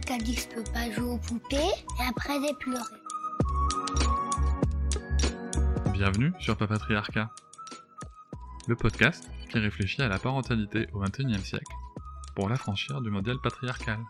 qui 0.00 0.12
a 0.12 0.24
dit 0.24 0.48
peux 0.54 0.72
pas 0.72 0.90
jouer 0.90 1.10
aux 1.10 1.18
poupées 1.18 1.56
et 1.56 2.08
après 2.08 2.34
j'ai 2.40 2.54
pleuré. 2.54 2.82
Bienvenue 5.92 6.32
sur 6.40 6.56
Papatriarcat, 6.56 7.30
le 8.66 8.74
podcast 8.74 9.30
qui 9.50 9.58
réfléchit 9.58 10.02
à 10.02 10.08
la 10.08 10.18
parentalité 10.18 10.88
au 10.92 11.00
XXIe 11.00 11.38
siècle 11.44 11.72
pour 12.34 12.48
l'affranchir 12.48 13.00
du 13.02 13.10
modèle 13.10 13.36
patriarcal. 13.42 14.00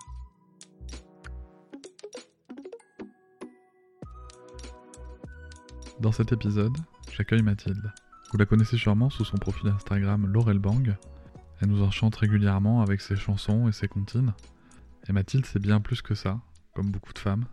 Dans 6.00 6.12
cet 6.12 6.32
épisode, 6.32 6.76
j'accueille 7.12 7.42
Mathilde. 7.42 7.92
Vous 8.32 8.38
la 8.38 8.46
connaissez 8.46 8.78
sûrement 8.78 9.10
sous 9.10 9.24
son 9.24 9.36
profil 9.36 9.68
Instagram 9.68 10.26
Laurel 10.26 10.58
Bang. 10.58 10.96
Elle 11.60 11.68
nous 11.68 11.82
enchante 11.82 12.16
régulièrement 12.16 12.80
avec 12.80 13.00
ses 13.00 13.16
chansons 13.16 13.68
et 13.68 13.72
ses 13.72 13.86
comptines. 13.86 14.32
Et 15.08 15.12
Mathilde, 15.12 15.44
c'est 15.44 15.60
bien 15.60 15.80
plus 15.80 16.00
que 16.00 16.14
ça, 16.14 16.40
comme 16.74 16.90
beaucoup 16.90 17.12
de 17.12 17.18
femmes. 17.18 17.46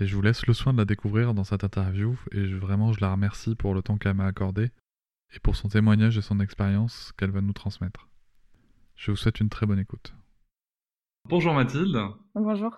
Et 0.00 0.06
je 0.06 0.16
vous 0.16 0.22
laisse 0.22 0.46
le 0.46 0.54
soin 0.54 0.72
de 0.72 0.78
la 0.78 0.84
découvrir 0.84 1.34
dans 1.34 1.44
cette 1.44 1.62
interview, 1.64 2.18
et 2.32 2.46
vraiment 2.46 2.92
je 2.92 3.00
la 3.00 3.12
remercie 3.12 3.54
pour 3.54 3.74
le 3.74 3.82
temps 3.82 3.96
qu'elle 3.96 4.14
m'a 4.14 4.26
accordé, 4.26 4.70
et 5.34 5.38
pour 5.40 5.54
son 5.54 5.68
témoignage 5.68 6.18
et 6.18 6.22
son 6.22 6.40
expérience 6.40 7.12
qu'elle 7.16 7.30
va 7.30 7.40
nous 7.40 7.52
transmettre. 7.52 8.08
Je 8.96 9.10
vous 9.10 9.16
souhaite 9.16 9.40
une 9.40 9.48
très 9.48 9.66
bonne 9.66 9.78
écoute. 9.78 10.14
Bonjour 11.28 11.54
Mathilde. 11.54 11.96
Bonjour. 12.34 12.76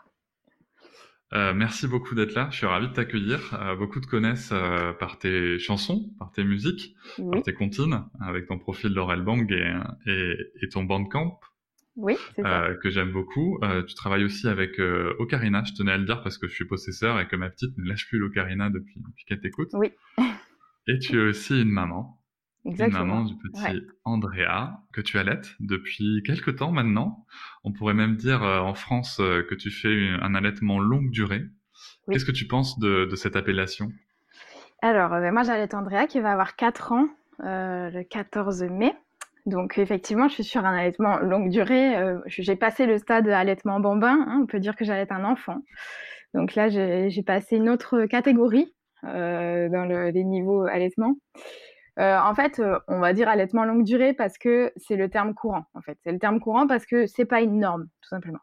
Euh, 1.32 1.54
merci 1.54 1.88
beaucoup 1.88 2.14
d'être 2.14 2.34
là. 2.34 2.48
Je 2.50 2.58
suis 2.58 2.66
ravi 2.66 2.88
de 2.88 2.92
t'accueillir. 2.92 3.54
Euh, 3.54 3.74
beaucoup 3.74 4.00
te 4.00 4.06
connaissent 4.06 4.52
euh, 4.52 4.92
par 4.92 5.18
tes 5.18 5.58
chansons, 5.58 6.12
par 6.18 6.30
tes 6.30 6.44
musiques, 6.44 6.94
par 7.32 7.42
tes 7.42 7.54
comptines, 7.54 8.04
avec 8.20 8.46
ton 8.46 8.58
profil 8.58 8.92
Laurel 8.92 9.22
Bang 9.22 9.50
et, 9.50 9.74
et, 10.06 10.36
et 10.62 10.68
ton 10.68 10.84
bandcamp. 10.84 11.40
Oui, 11.96 12.16
c'est 12.34 12.42
ça. 12.42 12.70
que 12.82 12.90
j'aime 12.90 13.12
beaucoup. 13.12 13.58
tu 13.86 13.94
travailles 13.94 14.24
aussi 14.24 14.48
avec 14.48 14.80
Ocarina, 15.18 15.62
je 15.64 15.74
tenais 15.74 15.92
à 15.92 15.98
le 15.98 16.04
dire 16.04 16.22
parce 16.22 16.38
que 16.38 16.48
je 16.48 16.54
suis 16.54 16.66
possesseur 16.66 17.20
et 17.20 17.28
que 17.28 17.36
ma 17.36 17.50
petite 17.50 17.76
ne 17.78 17.84
lâche 17.84 18.08
plus 18.08 18.18
l'Ocarina 18.18 18.70
depuis, 18.70 19.00
depuis 19.00 19.24
qu'elle 19.26 19.40
t'écoute. 19.40 19.70
Oui. 19.74 19.92
et 20.88 20.98
tu 20.98 21.18
es 21.18 21.28
aussi 21.28 21.62
une 21.62 21.70
maman. 21.70 22.20
Exactement. 22.66 23.02
Une 23.02 23.08
maman 23.08 23.24
du 23.24 23.34
petit 23.36 23.86
Andrea 24.04 24.80
que 24.92 25.02
tu 25.02 25.18
allaites 25.18 25.54
depuis 25.60 26.22
quelques 26.24 26.56
temps 26.56 26.72
maintenant. 26.72 27.26
On 27.62 27.72
pourrait 27.72 27.94
même 27.94 28.16
dire 28.16 28.42
en 28.42 28.74
France 28.74 29.18
que 29.18 29.54
tu 29.54 29.70
fais 29.70 30.08
un 30.20 30.34
allaitement 30.34 30.80
longue 30.80 31.10
durée. 31.10 31.44
Qu'est-ce 32.10 32.24
que 32.24 32.32
tu 32.32 32.46
penses 32.46 32.78
de, 32.78 33.04
de 33.04 33.16
cette 33.16 33.36
appellation? 33.36 33.92
Alors, 34.82 35.10
ben, 35.10 35.32
moi 35.32 35.42
j'allaite 35.42 35.74
Andrea 35.74 36.06
qui 36.06 36.20
va 36.20 36.32
avoir 36.32 36.56
4 36.56 36.92
ans 36.92 37.08
le 37.38 38.02
14 38.02 38.64
mai. 38.64 38.94
Donc 39.46 39.76
effectivement, 39.78 40.28
je 40.28 40.34
suis 40.34 40.44
sur 40.44 40.64
un 40.64 40.76
allaitement 40.76 41.18
longue 41.18 41.50
durée. 41.50 41.96
Euh, 41.96 42.18
j'ai 42.26 42.56
passé 42.56 42.86
le 42.86 42.98
stade 42.98 43.28
allaitement 43.28 43.78
bambin. 43.78 44.24
Hein, 44.26 44.40
on 44.42 44.46
peut 44.46 44.60
dire 44.60 44.74
que 44.74 44.84
j'allaite 44.84 45.12
un 45.12 45.24
enfant. 45.24 45.58
Donc 46.32 46.54
là, 46.54 46.68
j'ai 46.68 47.22
passé 47.22 47.56
une 47.56 47.68
autre 47.68 48.06
catégorie 48.06 48.74
euh, 49.04 49.68
dans 49.68 49.84
le, 49.84 50.10
les 50.10 50.24
niveaux 50.24 50.62
allaitement. 50.62 51.14
Euh, 52.00 52.18
en 52.18 52.34
fait, 52.34 52.60
on 52.88 52.98
va 52.98 53.12
dire 53.12 53.28
allaitement 53.28 53.64
longue 53.64 53.84
durée 53.84 54.14
parce 54.14 54.36
que 54.38 54.72
c'est 54.76 54.96
le 54.96 55.08
terme 55.10 55.34
courant. 55.34 55.64
En 55.74 55.80
fait, 55.82 55.96
c'est 56.02 56.10
le 56.10 56.18
terme 56.18 56.40
courant 56.40 56.66
parce 56.66 56.86
que 56.86 57.06
c'est 57.06 57.26
pas 57.26 57.40
une 57.40 57.60
norme, 57.60 57.84
tout 58.00 58.08
simplement. 58.08 58.40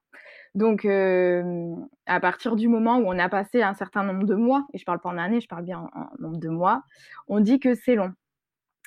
Donc, 0.53 0.85
à 0.85 2.19
partir 2.19 2.55
du 2.55 2.67
moment 2.69 2.97
où 2.97 3.07
on 3.07 3.19
a 3.19 3.27
passé 3.27 3.61
un 3.61 3.73
certain 3.73 4.03
nombre 4.03 4.25
de 4.25 4.35
mois, 4.35 4.65
et 4.73 4.77
je 4.77 4.85
parle 4.85 4.99
pas 4.99 5.09
en 5.09 5.17
années, 5.17 5.41
je 5.41 5.47
parle 5.47 5.63
bien 5.63 5.79
en, 5.79 5.99
en 5.99 6.09
nombre 6.19 6.37
de 6.37 6.49
mois, 6.49 6.83
on 7.27 7.39
dit 7.41 7.59
que 7.59 7.73
c'est 7.73 7.95
long. 7.95 8.11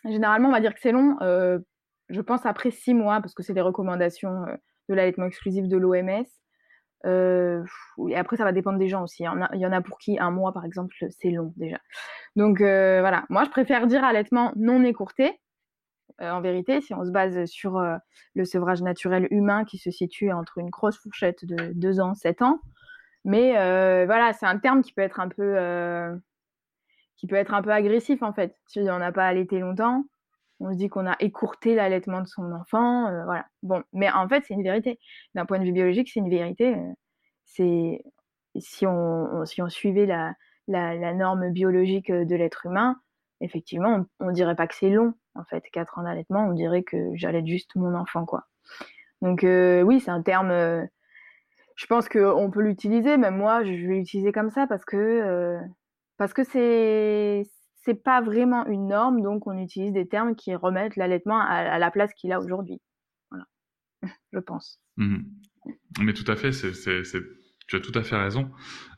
Généralement, 0.04 0.48
on 0.48 0.52
va 0.52 0.60
dire 0.60 0.74
que 0.74 0.80
c'est 0.80 0.92
long 0.92 1.18
je 2.08 2.20
pense 2.20 2.46
après 2.46 2.70
six 2.70 2.94
mois, 2.94 3.20
parce 3.20 3.34
que 3.34 3.42
c'est 3.42 3.54
les 3.54 3.60
recommandations 3.60 4.44
euh, 4.44 4.54
de 4.88 4.94
l'allaitement 4.94 5.26
exclusif 5.26 5.68
de 5.68 5.76
l'OMS. 5.76 6.26
Euh, 7.06 7.62
et 8.08 8.16
après, 8.16 8.36
ça 8.36 8.44
va 8.44 8.52
dépendre 8.52 8.78
des 8.78 8.88
gens 8.88 9.02
aussi. 9.02 9.22
Il 9.22 9.26
y, 9.26 9.28
en 9.28 9.42
a, 9.42 9.50
il 9.54 9.60
y 9.60 9.66
en 9.66 9.72
a 9.72 9.80
pour 9.80 9.98
qui 9.98 10.18
un 10.18 10.30
mois, 10.30 10.52
par 10.52 10.64
exemple, 10.64 10.94
c'est 11.10 11.30
long 11.30 11.52
déjà. 11.56 11.78
Donc 12.36 12.60
euh, 12.60 13.00
voilà, 13.00 13.24
moi 13.28 13.44
je 13.44 13.50
préfère 13.50 13.86
dire 13.86 14.02
allaitement 14.02 14.52
non 14.56 14.82
écourté. 14.82 15.38
en 16.18 16.40
vérité, 16.40 16.80
si 16.80 16.94
on 16.94 17.04
se 17.04 17.10
base 17.10 17.44
sur 17.44 17.80
le 18.34 18.44
sevrage 18.44 18.82
naturel 18.82 19.28
humain 19.30 19.64
qui 19.64 19.78
se 19.78 19.90
situe 19.90 20.32
entre 20.32 20.58
une 20.58 20.70
grosse 20.70 20.98
fourchette 20.98 21.44
de 21.44 21.72
2 21.74 22.00
ans, 22.00 22.14
7 22.14 22.42
ans. 22.42 22.60
Mais 23.24 23.52
voilà, 24.06 24.32
c'est 24.32 24.46
un 24.46 24.58
terme 24.58 24.82
qui 24.82 24.92
peut 24.92 25.02
être 25.02 25.20
un 25.20 25.28
peu 25.28 26.18
qui 27.16 27.26
peut 27.26 27.36
être 27.36 27.54
un 27.54 27.62
peu 27.62 27.70
agressif 27.70 28.22
en 28.22 28.32
fait. 28.32 28.56
Si 28.66 28.80
on 28.80 28.98
n'a 28.98 29.12
pas 29.12 29.26
allaité 29.26 29.58
longtemps, 29.58 30.04
on 30.64 30.72
se 30.72 30.78
dit 30.78 30.88
qu'on 30.88 31.06
a 31.06 31.16
écourté 31.20 31.74
l'allaitement 31.74 32.22
de 32.22 32.26
son 32.26 32.50
enfant, 32.52 33.08
euh, 33.08 33.24
voilà. 33.24 33.46
Bon, 33.62 33.82
mais 33.92 34.10
en 34.10 34.28
fait, 34.28 34.44
c'est 34.46 34.54
une 34.54 34.62
vérité. 34.62 34.98
D'un 35.34 35.44
point 35.44 35.58
de 35.58 35.64
vue 35.64 35.72
biologique, 35.72 36.08
c'est 36.12 36.20
une 36.20 36.30
vérité. 36.30 36.74
Euh, 36.74 36.92
c'est 37.44 38.02
si 38.58 38.86
on, 38.86 39.44
si 39.44 39.60
on 39.60 39.68
suivait 39.68 40.06
la, 40.06 40.34
la, 40.68 41.12
norme 41.12 41.50
biologique 41.50 42.10
euh, 42.10 42.24
de 42.24 42.34
l'être 42.34 42.64
humain, 42.66 42.96
effectivement, 43.40 44.06
on, 44.20 44.26
ne 44.26 44.32
dirait 44.32 44.54
pas 44.56 44.66
que 44.66 44.74
c'est 44.74 44.88
long. 44.88 45.12
En 45.34 45.44
fait, 45.44 45.62
quatre 45.70 45.98
ans 45.98 46.04
d'allaitement, 46.04 46.46
on 46.46 46.52
dirait 46.52 46.82
que 46.82 47.10
j'allaite 47.14 47.46
juste 47.46 47.76
mon 47.76 47.94
enfant, 47.94 48.24
quoi. 48.24 48.44
Donc 49.20 49.40
oui, 49.42 50.00
c'est 50.00 50.10
un 50.10 50.22
terme. 50.22 50.50
je 51.76 51.86
pense 51.86 52.08
qu'on 52.08 52.50
peut 52.50 52.60
l'utiliser. 52.60 53.16
Même 53.16 53.36
moi, 53.36 53.64
je 53.64 53.70
vais 53.70 53.94
l'utiliser 53.94 54.32
comme 54.32 54.50
ça 54.50 54.66
parce 54.66 54.84
que 54.84 55.58
parce 56.18 56.32
que 56.34 56.44
c'est 56.44 57.44
c'est 57.84 58.02
pas 58.02 58.22
vraiment 58.22 58.66
une 58.66 58.88
norme, 58.88 59.20
donc 59.20 59.46
on 59.46 59.58
utilise 59.58 59.92
des 59.92 60.08
termes 60.08 60.34
qui 60.34 60.54
remettent 60.54 60.96
l'allaitement 60.96 61.38
à, 61.40 61.78
la 61.78 61.90
place 61.90 62.12
qu'il 62.14 62.32
a 62.32 62.40
aujourd'hui. 62.40 62.80
Voilà, 63.30 63.44
je 64.32 64.38
pense. 64.38 64.80
Mmh 64.96 65.18
Mais 66.00 66.14
tout 66.14 66.30
à 66.30 66.36
fait, 66.36 66.52
c'est, 66.52 66.72
tu 67.66 67.76
as 67.76 67.80
tout 67.80 67.92
à 67.94 68.02
fait 68.02 68.16
raison. 68.16 68.50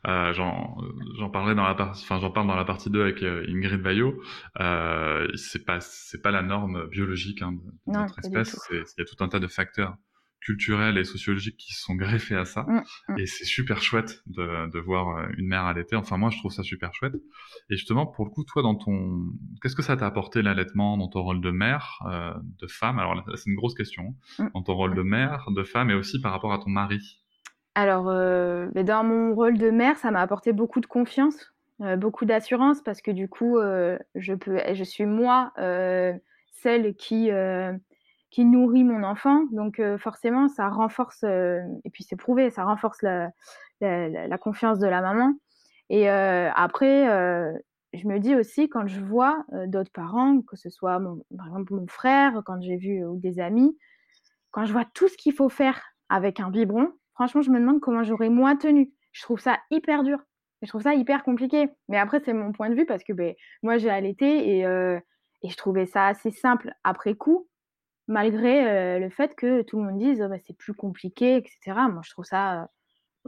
Euh, 0.07 0.31
j'en, 0.33 1.29
parlerai 1.31 1.55
dans 1.55 1.67
la 1.67 1.75
partie, 1.75 2.03
enfin 2.03 2.19
j'en 2.19 2.31
parle 2.31 2.47
dans 2.47 2.55
la 2.55 2.65
partie 2.65 2.89
2 2.89 3.01
avec 3.01 3.23
euh, 3.23 3.45
Ingrid 3.49 3.81
Bayo. 3.81 4.21
Euh, 4.59 5.27
c'est 5.35 5.65
pas, 5.65 5.79
c'est 5.81 6.21
pas 6.21 6.31
la 6.31 6.41
norme 6.41 6.87
biologique 6.87 7.41
hein, 7.41 7.53
de, 7.53 7.91
notre 7.91 8.19
espèce. 8.19 8.57
Il 8.71 8.83
y 8.97 9.01
a 9.01 9.05
tout 9.05 9.21
un 9.21 9.27
tas 9.27 9.39
de 9.39 9.47
facteurs 9.47 9.97
culturels 10.41 10.97
et 10.97 11.03
sociologiques 11.03 11.57
qui 11.57 11.73
se 11.73 11.81
sont 11.81 11.95
greffés 11.95 12.35
à 12.35 12.45
ça. 12.45 12.63
Mm, 12.63 12.83
mm. 13.09 13.19
Et 13.19 13.25
c'est 13.25 13.45
super 13.45 13.81
chouette 13.81 14.21
de, 14.27 14.69
de, 14.71 14.79
voir 14.79 15.17
euh, 15.17 15.27
une 15.37 15.47
mère 15.47 15.65
allaiter. 15.65 15.95
Enfin, 15.95 16.17
moi, 16.17 16.29
je 16.29 16.37
trouve 16.37 16.51
ça 16.51 16.63
super 16.63 16.93
chouette. 16.93 17.15
Et 17.69 17.75
justement, 17.75 18.05
pour 18.05 18.25
le 18.25 18.31
coup, 18.31 18.43
toi, 18.43 18.61
dans 18.61 18.75
ton, 18.75 19.25
qu'est-ce 19.61 19.75
que 19.75 19.81
ça 19.81 19.97
t'a 19.97 20.05
apporté 20.05 20.41
l'allaitement 20.41 20.97
dans 20.97 21.07
ton 21.07 21.21
rôle 21.21 21.41
de 21.41 21.51
mère, 21.51 21.99
euh, 22.07 22.33
de 22.59 22.67
femme? 22.67 22.99
Alors 22.99 23.15
là, 23.15 23.23
c'est 23.35 23.49
une 23.49 23.55
grosse 23.55 23.75
question. 23.75 24.15
Hein. 24.39 24.45
Mm. 24.45 24.49
Dans 24.53 24.63
ton 24.63 24.75
rôle 24.75 24.95
de 24.95 25.01
mère, 25.01 25.47
de 25.51 25.63
femme, 25.63 25.89
et 25.89 25.95
aussi 25.95 26.21
par 26.21 26.31
rapport 26.31 26.53
à 26.53 26.59
ton 26.59 26.69
mari. 26.69 27.21
Alors, 27.75 28.09
euh, 28.09 28.69
dans 28.71 29.03
mon 29.03 29.35
rôle 29.35 29.57
de 29.57 29.69
mère, 29.69 29.97
ça 29.97 30.11
m'a 30.11 30.21
apporté 30.21 30.51
beaucoup 30.51 30.79
de 30.79 30.87
confiance, 30.87 31.53
euh, 31.81 31.95
beaucoup 31.95 32.25
d'assurance, 32.25 32.81
parce 32.81 33.01
que 33.01 33.11
du 33.11 33.27
coup, 33.27 33.59
je 34.15 34.33
peux, 34.33 34.59
je 34.73 34.83
suis 34.83 35.05
moi 35.05 35.53
celle 36.51 36.95
qui 36.95 37.29
qui 38.37 38.45
nourrit 38.45 38.83
mon 38.83 39.01
enfant. 39.01 39.45
Donc 39.51 39.81
forcément, 39.97 40.47
ça 40.47 40.69
renforce, 40.69 41.23
et 41.23 41.89
puis 41.91 42.03
c'est 42.03 42.15
prouvé, 42.15 42.51
ça 42.51 42.65
renforce 42.65 43.01
la, 43.01 43.31
confiance 44.37 44.77
de 44.77 44.85
la 44.85 45.01
maman. 45.01 45.33
Et 45.89 46.07
après, 46.07 47.07
je 47.93 48.07
me 48.07 48.19
dis 48.19 48.35
aussi, 48.35 48.69
quand 48.69 48.85
je 48.85 48.99
vois 48.99 49.43
d'autres 49.65 49.91
parents, 49.91 50.39
que 50.41 50.55
ce 50.55 50.69
soit 50.69 50.99
mon, 50.99 51.23
par 51.35 51.47
exemple 51.47 51.73
mon 51.73 51.87
frère, 51.87 52.43
quand 52.45 52.61
j'ai 52.61 52.77
vu 52.77 53.03
ou 53.03 53.17
des 53.17 53.39
amis, 53.39 53.75
quand 54.51 54.65
je 54.65 54.71
vois 54.71 54.85
tout 54.93 55.07
ce 55.07 55.17
qu'il 55.17 55.33
faut 55.33 55.49
faire 55.49 55.81
avec 56.07 56.39
un 56.39 56.51
biberon, 56.51 56.91
franchement, 57.15 57.41
je 57.41 57.49
me 57.49 57.59
demande 57.59 57.79
comment 57.79 58.03
j'aurais 58.03 58.29
moi 58.29 58.55
tenu. 58.55 58.93
Je 59.13 59.23
trouve 59.23 59.39
ça 59.39 59.57
hyper 59.71 60.03
dur. 60.03 60.19
Je 60.61 60.67
trouve 60.67 60.83
ça 60.83 60.93
hyper 60.93 61.23
compliqué. 61.23 61.69
Mais 61.89 61.97
après, 61.97 62.19
c'est 62.23 62.33
mon 62.33 62.51
point 62.51 62.69
de 62.69 62.75
vue 62.75 62.85
parce 62.85 63.03
que 63.03 63.13
ben, 63.13 63.33
moi, 63.63 63.79
j'ai 63.79 63.89
allaité 63.89 64.59
et, 64.59 64.61
et 64.61 65.49
je 65.49 65.57
trouvais 65.57 65.87
ça 65.87 66.05
assez 66.05 66.29
simple 66.29 66.71
après 66.83 67.15
coup 67.15 67.47
malgré 68.07 68.99
le 68.99 69.09
fait 69.09 69.35
que 69.35 69.61
tout 69.63 69.77
le 69.79 69.85
monde 69.85 69.97
dise 69.97 70.21
«Oh, 70.23 70.29
bah, 70.29 70.37
c'est 70.45 70.55
plus 70.57 70.73
compliqué, 70.73 71.35
etc. 71.37 71.59
Moi, 71.91 72.01
je 72.03 72.11
trouve 72.11 72.25
ça. 72.25 72.69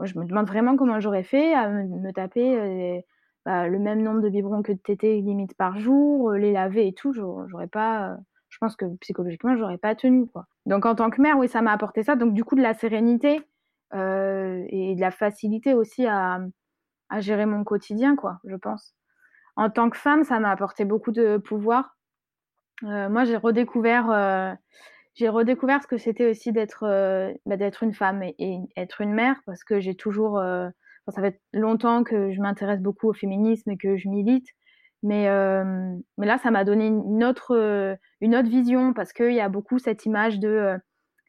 je 0.02 0.18
me 0.18 0.24
demande 0.24 0.46
vraiment 0.46 0.76
comment 0.76 1.00
j'aurais 1.00 1.22
fait 1.22 1.54
à 1.54 1.68
me, 1.68 2.12
taper 2.12 3.04
bah, 3.44 3.68
le 3.68 3.78
même 3.78 4.02
nombre 4.02 4.20
de 4.20 4.28
biberons 4.28 4.62
que 4.62 4.72
de 4.72 4.78
tétés 4.78 5.20
limite 5.20 5.54
par 5.56 5.78
jour, 5.78 6.32
les 6.32 6.52
laver 6.52 6.86
et 6.86 6.94
tout. 6.94 7.12
J'aurais 7.12 7.68
pas. 7.68 8.16
je 8.48 8.58
pense 8.58 8.76
que 8.76 8.86
psychologiquement, 8.96 9.56
j'aurais 9.56 9.78
pas 9.78 9.94
tenu. 9.94 10.26
Quoi. 10.26 10.46
Donc, 10.66 10.86
en 10.86 10.94
tant 10.94 11.10
que 11.10 11.20
mère, 11.20 11.38
oui, 11.38 11.48
ça 11.48 11.62
m'a 11.62 11.72
apporté 11.72 12.02
ça. 12.02 12.16
Donc, 12.16 12.34
du 12.34 12.44
coup, 12.44 12.56
de 12.56 12.62
la 12.62 12.74
sérénité 12.74 13.42
et 13.92 14.94
de 14.94 15.00
la 15.00 15.10
facilité 15.10 15.74
aussi 15.74 16.06
à, 16.06 16.40
à 17.10 17.20
gérer 17.20 17.44
mon 17.44 17.64
quotidien, 17.64 18.16
quoi, 18.16 18.38
je 18.44 18.56
pense. 18.56 18.94
En 19.56 19.68
tant 19.68 19.90
que 19.90 19.98
femme, 19.98 20.24
ça 20.24 20.40
m'a 20.40 20.50
apporté 20.50 20.84
beaucoup 20.84 21.12
de 21.12 21.36
pouvoir. 21.36 21.96
Moi, 22.82 23.24
j'ai 23.24 23.36
redécouvert, 23.36 24.56
j'ai 25.14 25.28
redécouvert 25.28 25.82
ce 25.82 25.86
que 25.86 25.98
c'était 25.98 26.30
aussi 26.30 26.52
d'être, 26.52 26.84
bah, 27.46 27.56
d'être 27.56 27.82
une 27.82 27.94
femme 27.94 28.22
et, 28.22 28.34
et, 28.38 28.58
être 28.76 29.00
une 29.00 29.12
mère, 29.12 29.36
parce 29.46 29.64
que 29.64 29.80
j'ai 29.80 29.94
toujours, 29.94 30.42
ça 31.08 31.22
fait 31.22 31.40
longtemps 31.52 32.04
que 32.04 32.32
je 32.32 32.40
m'intéresse 32.40 32.80
beaucoup 32.80 33.08
au 33.08 33.12
féminisme 33.12 33.70
et 33.70 33.76
que 33.76 33.96
je 33.96 34.08
milite. 34.08 34.48
Mais, 35.02 35.28
mais 36.18 36.26
là, 36.26 36.38
ça 36.38 36.50
m'a 36.50 36.64
donné 36.64 36.86
une 36.88 37.24
autre, 37.24 37.96
une 38.20 38.36
autre 38.36 38.48
vision 38.48 38.92
parce 38.92 39.12
qu'il 39.12 39.32
y 39.32 39.40
a 39.40 39.48
beaucoup 39.48 39.78
cette 39.78 40.04
image 40.06 40.38
de 40.38 40.78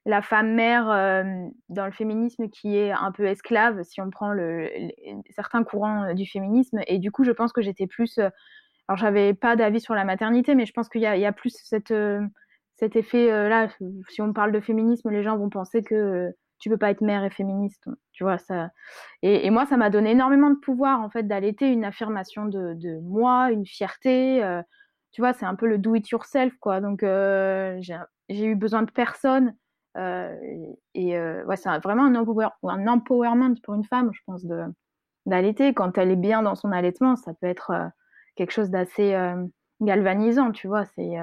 la 0.06 0.22
femme 0.22 0.54
mère 0.54 0.88
dans 1.70 1.86
le 1.86 1.92
féminisme 1.92 2.50
qui 2.50 2.76
est 2.76 2.92
un 2.92 3.12
peu 3.12 3.26
esclave, 3.26 3.84
si 3.84 4.02
on 4.02 4.10
prend 4.10 4.34
le, 4.34 4.70
certains 5.30 5.64
courants 5.64 6.14
du 6.14 6.26
féminisme. 6.26 6.80
Et 6.88 7.00
du 7.00 7.12
coup, 7.12 7.24
je 7.24 7.32
pense 7.32 7.54
que 7.54 7.62
j'étais 7.62 7.88
plus. 7.88 8.20
Alors, 8.88 8.98
j'avais 8.98 9.34
pas 9.34 9.56
d'avis 9.56 9.80
sur 9.80 9.94
la 9.94 10.04
maternité, 10.04 10.56
mais 10.56 10.66
je 10.66 10.74
pense 10.74 10.90
qu'il 10.90 11.02
y, 11.02 11.06
a 11.06 11.32
plus 11.32 11.56
cette, 11.64 11.94
cet 12.76 12.96
effet 12.98 13.28
là. 13.48 13.70
Si 14.10 14.22
on 14.22 14.34
parle 14.34 14.52
de 14.52 14.60
féminisme, 14.60 15.10
les 15.10 15.24
gens 15.24 15.38
vont 15.38 15.50
penser 15.50 15.82
que 15.82 16.34
tu 16.62 16.70
peux 16.70 16.78
pas 16.78 16.92
être 16.92 17.02
mère 17.02 17.24
et 17.26 17.32
féministe, 17.32 17.90
tu 18.14 18.24
vois 18.24 18.38
ça. 18.38 18.70
Et, 19.24 19.50
moi, 19.50 19.66
ça 19.66 19.78
m'a 19.78 19.90
donné 19.90 20.12
énormément 20.12 20.52
de 20.52 20.60
pouvoir 20.60 21.02
en 21.02 21.10
fait 21.10 21.24
d'allaiter, 21.24 21.68
une 21.68 21.84
affirmation 21.84 22.46
de, 22.46 23.00
moi, 23.02 23.52
une 23.52 23.66
fierté. 23.66 24.44
Euh, 24.44 24.62
tu 25.12 25.22
vois, 25.22 25.34
c'est 25.34 25.46
un 25.46 25.56
peu 25.56 25.68
le 25.68 25.80
do 25.80 25.96
it 25.96 26.08
yourself 26.10 26.54
quoi. 26.60 26.80
Donc 26.80 27.04
euh, 27.04 27.82
j'ai 28.30 28.46
eu 28.46 28.56
besoin 28.56 28.84
de 28.84 28.92
personne. 28.92 29.56
Euh, 29.98 30.34
et 30.94 31.20
ouais, 31.20 31.58
c'est 31.58 31.70
vraiment 31.80 32.06
un, 32.06 32.16
un, 32.16 32.88
empowerment 32.88 33.56
pour 33.64 33.74
une 33.74 33.84
femme, 33.84 34.12
je 34.14 34.22
pense, 34.26 34.46
d'allaiter. 35.26 35.74
Quand 35.74 35.98
elle 35.98 36.12
est 36.12 36.16
bien 36.16 36.44
dans 36.44 36.56
son 36.56 36.72
allaitement, 36.72 37.16
ça 37.16 37.34
peut 37.34 37.48
être 37.48 37.72
quelque 38.36 38.52
chose 38.52 38.70
d'assez 38.70 39.16
galvanisant, 39.82 40.52
tu 40.52 40.68
vois. 40.68 40.86
C'est 40.86 41.16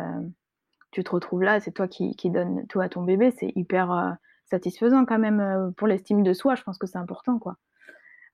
tu 0.91 1.05
te 1.05 1.11
retrouves 1.11 1.43
là, 1.43 1.61
c'est 1.61 1.73
toi 1.73 1.87
qui, 1.87 2.17
qui 2.17 2.31
donne 2.31 2.67
tout 2.69 2.81
à 2.81 2.89
ton 2.89 3.03
bébé, 3.03 3.31
c'est 3.31 3.53
hyper 3.57 4.17
satisfaisant 4.49 5.05
quand 5.05 5.19
même 5.19 5.41
euh, 5.41 5.71
pour 5.77 5.87
l'estime 5.87 6.23
de 6.23 6.33
soi. 6.33 6.55
Je 6.55 6.63
pense 6.63 6.79
que 6.79 6.87
c'est 6.87 6.99
important, 6.99 7.39
quoi. 7.39 7.57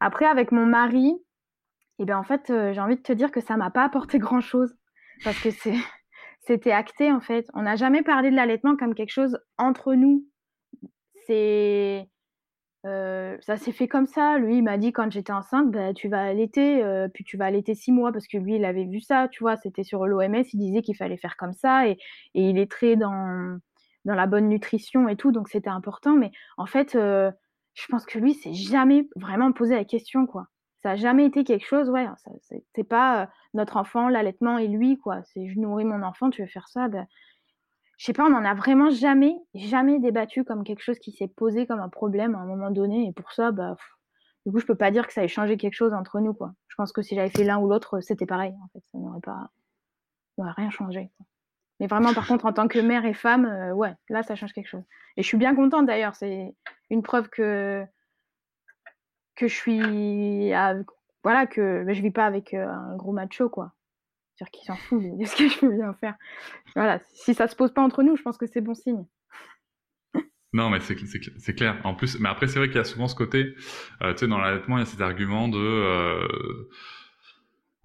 Après, 0.00 0.26
avec 0.26 0.52
mon 0.52 0.66
mari, 0.66 1.14
eh 1.98 2.04
bien, 2.04 2.18
en 2.18 2.24
fait, 2.24 2.50
euh, 2.50 2.72
j'ai 2.72 2.80
envie 2.80 2.96
de 2.96 3.02
te 3.02 3.12
dire 3.12 3.30
que 3.30 3.40
ça 3.40 3.56
m'a 3.56 3.70
pas 3.70 3.84
apporté 3.84 4.18
grand-chose 4.18 4.74
parce 5.22 5.40
que 5.40 5.50
c'est 5.50 5.74
c'était 6.40 6.72
acté 6.72 7.10
en 7.10 7.20
fait. 7.20 7.46
On 7.54 7.62
n'a 7.62 7.76
jamais 7.76 8.02
parlé 8.02 8.30
de 8.30 8.36
l'allaitement 8.36 8.76
comme 8.76 8.94
quelque 8.94 9.12
chose 9.12 9.38
entre 9.56 9.94
nous. 9.94 10.26
C'est 11.26 12.08
ça 12.84 13.56
s'est 13.56 13.72
fait 13.72 13.88
comme 13.88 14.06
ça. 14.06 14.38
Lui, 14.38 14.58
il 14.58 14.62
m'a 14.62 14.78
dit 14.78 14.92
quand 14.92 15.10
j'étais 15.10 15.32
enceinte, 15.32 15.70
bah, 15.70 15.94
tu 15.94 16.08
vas 16.08 16.22
allaiter, 16.22 16.82
puis 17.14 17.24
tu 17.24 17.36
vas 17.36 17.46
allaiter 17.46 17.74
six 17.74 17.92
mois 17.92 18.12
parce 18.12 18.26
que 18.26 18.36
lui, 18.36 18.56
il 18.56 18.64
avait 18.64 18.84
vu 18.84 19.00
ça, 19.00 19.28
tu 19.28 19.42
vois. 19.42 19.56
C'était 19.56 19.84
sur 19.84 20.06
l'OMS, 20.06 20.44
il 20.52 20.58
disait 20.58 20.82
qu'il 20.82 20.96
fallait 20.96 21.16
faire 21.16 21.36
comme 21.36 21.54
ça 21.54 21.88
et, 21.88 21.98
il 22.34 22.58
est 22.58 22.70
très 22.70 22.96
dans 22.96 23.58
dans 24.04 24.14
la 24.14 24.26
bonne 24.26 24.48
nutrition 24.48 25.08
et 25.08 25.16
tout, 25.16 25.32
donc 25.32 25.48
c'était 25.48 25.70
important. 25.70 26.14
Mais 26.14 26.30
en 26.58 26.66
fait, 26.66 26.96
je 27.74 27.86
pense 27.88 28.06
que 28.06 28.18
lui, 28.18 28.34
c'est 28.34 28.54
jamais 28.54 29.08
vraiment 29.16 29.52
posé 29.52 29.74
la 29.74 29.84
question, 29.84 30.26
quoi. 30.26 30.46
Ça 30.82 30.90
a 30.90 30.96
jamais 30.96 31.26
été 31.26 31.44
quelque 31.44 31.66
chose, 31.66 31.88
ouais, 31.88 32.06
c'est 32.74 32.84
pas 32.84 33.30
notre 33.54 33.78
enfant, 33.78 34.08
l'allaitement 34.08 34.58
et 34.58 34.68
lui, 34.68 34.98
quoi. 34.98 35.22
C'est 35.24 35.48
je 35.48 35.58
nourris 35.58 35.84
mon 35.84 36.02
enfant, 36.02 36.30
tu 36.30 36.42
veux 36.42 36.48
faire 36.48 36.68
ça, 36.68 36.88
ben, 36.88 37.06
je 37.96 38.06
sais 38.06 38.12
pas, 38.12 38.24
on 38.24 38.34
en 38.34 38.44
a 38.44 38.54
vraiment 38.54 38.90
jamais, 38.90 39.36
jamais 39.54 39.98
débattu 39.98 40.44
comme 40.44 40.64
quelque 40.64 40.82
chose 40.82 40.98
qui 40.98 41.12
s'est 41.12 41.28
posé 41.28 41.66
comme 41.66 41.80
un 41.80 41.88
problème 41.88 42.34
à 42.34 42.38
un 42.38 42.46
moment 42.46 42.70
donné. 42.70 43.06
Et 43.06 43.12
pour 43.12 43.32
ça, 43.32 43.52
bah, 43.52 43.76
du 44.46 44.52
coup, 44.52 44.58
je 44.58 44.66
peux 44.66 44.74
pas 44.74 44.90
dire 44.90 45.06
que 45.06 45.12
ça 45.12 45.24
ait 45.24 45.28
changé 45.28 45.56
quelque 45.56 45.74
chose 45.74 45.92
entre 45.94 46.20
nous, 46.20 46.34
quoi. 46.34 46.52
Je 46.68 46.74
pense 46.76 46.92
que 46.92 47.02
si 47.02 47.14
j'avais 47.14 47.30
fait 47.30 47.44
l'un 47.44 47.58
ou 47.58 47.68
l'autre, 47.68 48.00
c'était 48.00 48.26
pareil, 48.26 48.54
en 48.62 48.68
fait. 48.72 48.82
Ça 48.92 48.98
n'aurait 48.98 49.20
pas, 49.20 49.50
rien 50.38 50.70
changé. 50.70 51.10
Mais 51.80 51.86
vraiment, 51.86 52.12
par 52.14 52.26
contre, 52.26 52.46
en 52.46 52.52
tant 52.52 52.68
que 52.68 52.78
mère 52.78 53.04
et 53.04 53.14
femme, 53.14 53.46
euh, 53.46 53.72
ouais, 53.72 53.94
là, 54.08 54.22
ça 54.22 54.34
change 54.34 54.52
quelque 54.52 54.68
chose. 54.68 54.84
Et 55.16 55.22
je 55.22 55.28
suis 55.28 55.38
bien 55.38 55.54
contente 55.54 55.86
d'ailleurs. 55.86 56.14
C'est 56.14 56.54
une 56.90 57.02
preuve 57.02 57.28
que 57.28 57.84
que 59.36 59.48
je 59.48 59.54
suis, 59.54 60.50
voilà, 61.24 61.46
que 61.46 61.84
je 61.88 62.02
vis 62.02 62.10
pas 62.12 62.26
avec 62.26 62.54
euh, 62.54 62.68
un 62.68 62.96
gros 62.96 63.12
macho, 63.12 63.48
quoi. 63.48 63.72
C'est-à-dire 64.34 64.50
qu'il 64.50 64.66
s'en 64.66 64.76
fout 64.76 65.02
de 65.18 65.24
ce 65.24 65.36
que 65.36 65.48
je 65.48 65.58
peux 65.58 65.74
bien 65.74 65.94
faire. 65.94 66.14
Voilà, 66.74 67.00
si 67.12 67.34
ça 67.34 67.48
se 67.48 67.56
pose 67.56 67.72
pas 67.72 67.82
entre 67.82 68.02
nous, 68.02 68.16
je 68.16 68.22
pense 68.22 68.38
que 68.38 68.46
c'est 68.46 68.60
bon 68.60 68.74
signe. 68.74 69.04
Non, 70.52 70.70
mais 70.70 70.78
c'est 70.80 71.54
clair. 71.54 71.80
En 71.82 71.96
plus, 71.96 72.20
mais 72.20 72.28
après, 72.28 72.46
c'est 72.46 72.60
vrai 72.60 72.68
qu'il 72.68 72.76
y 72.76 72.80
a 72.80 72.84
souvent 72.84 73.08
ce 73.08 73.16
côté, 73.16 73.54
euh, 74.02 74.12
tu 74.12 74.20
sais, 74.20 74.28
dans 74.28 74.38
l'allaitement, 74.38 74.76
il 74.76 74.80
y 74.80 74.82
a 74.82 74.86
cet 74.86 75.00
argument 75.00 75.48
de 75.48 76.68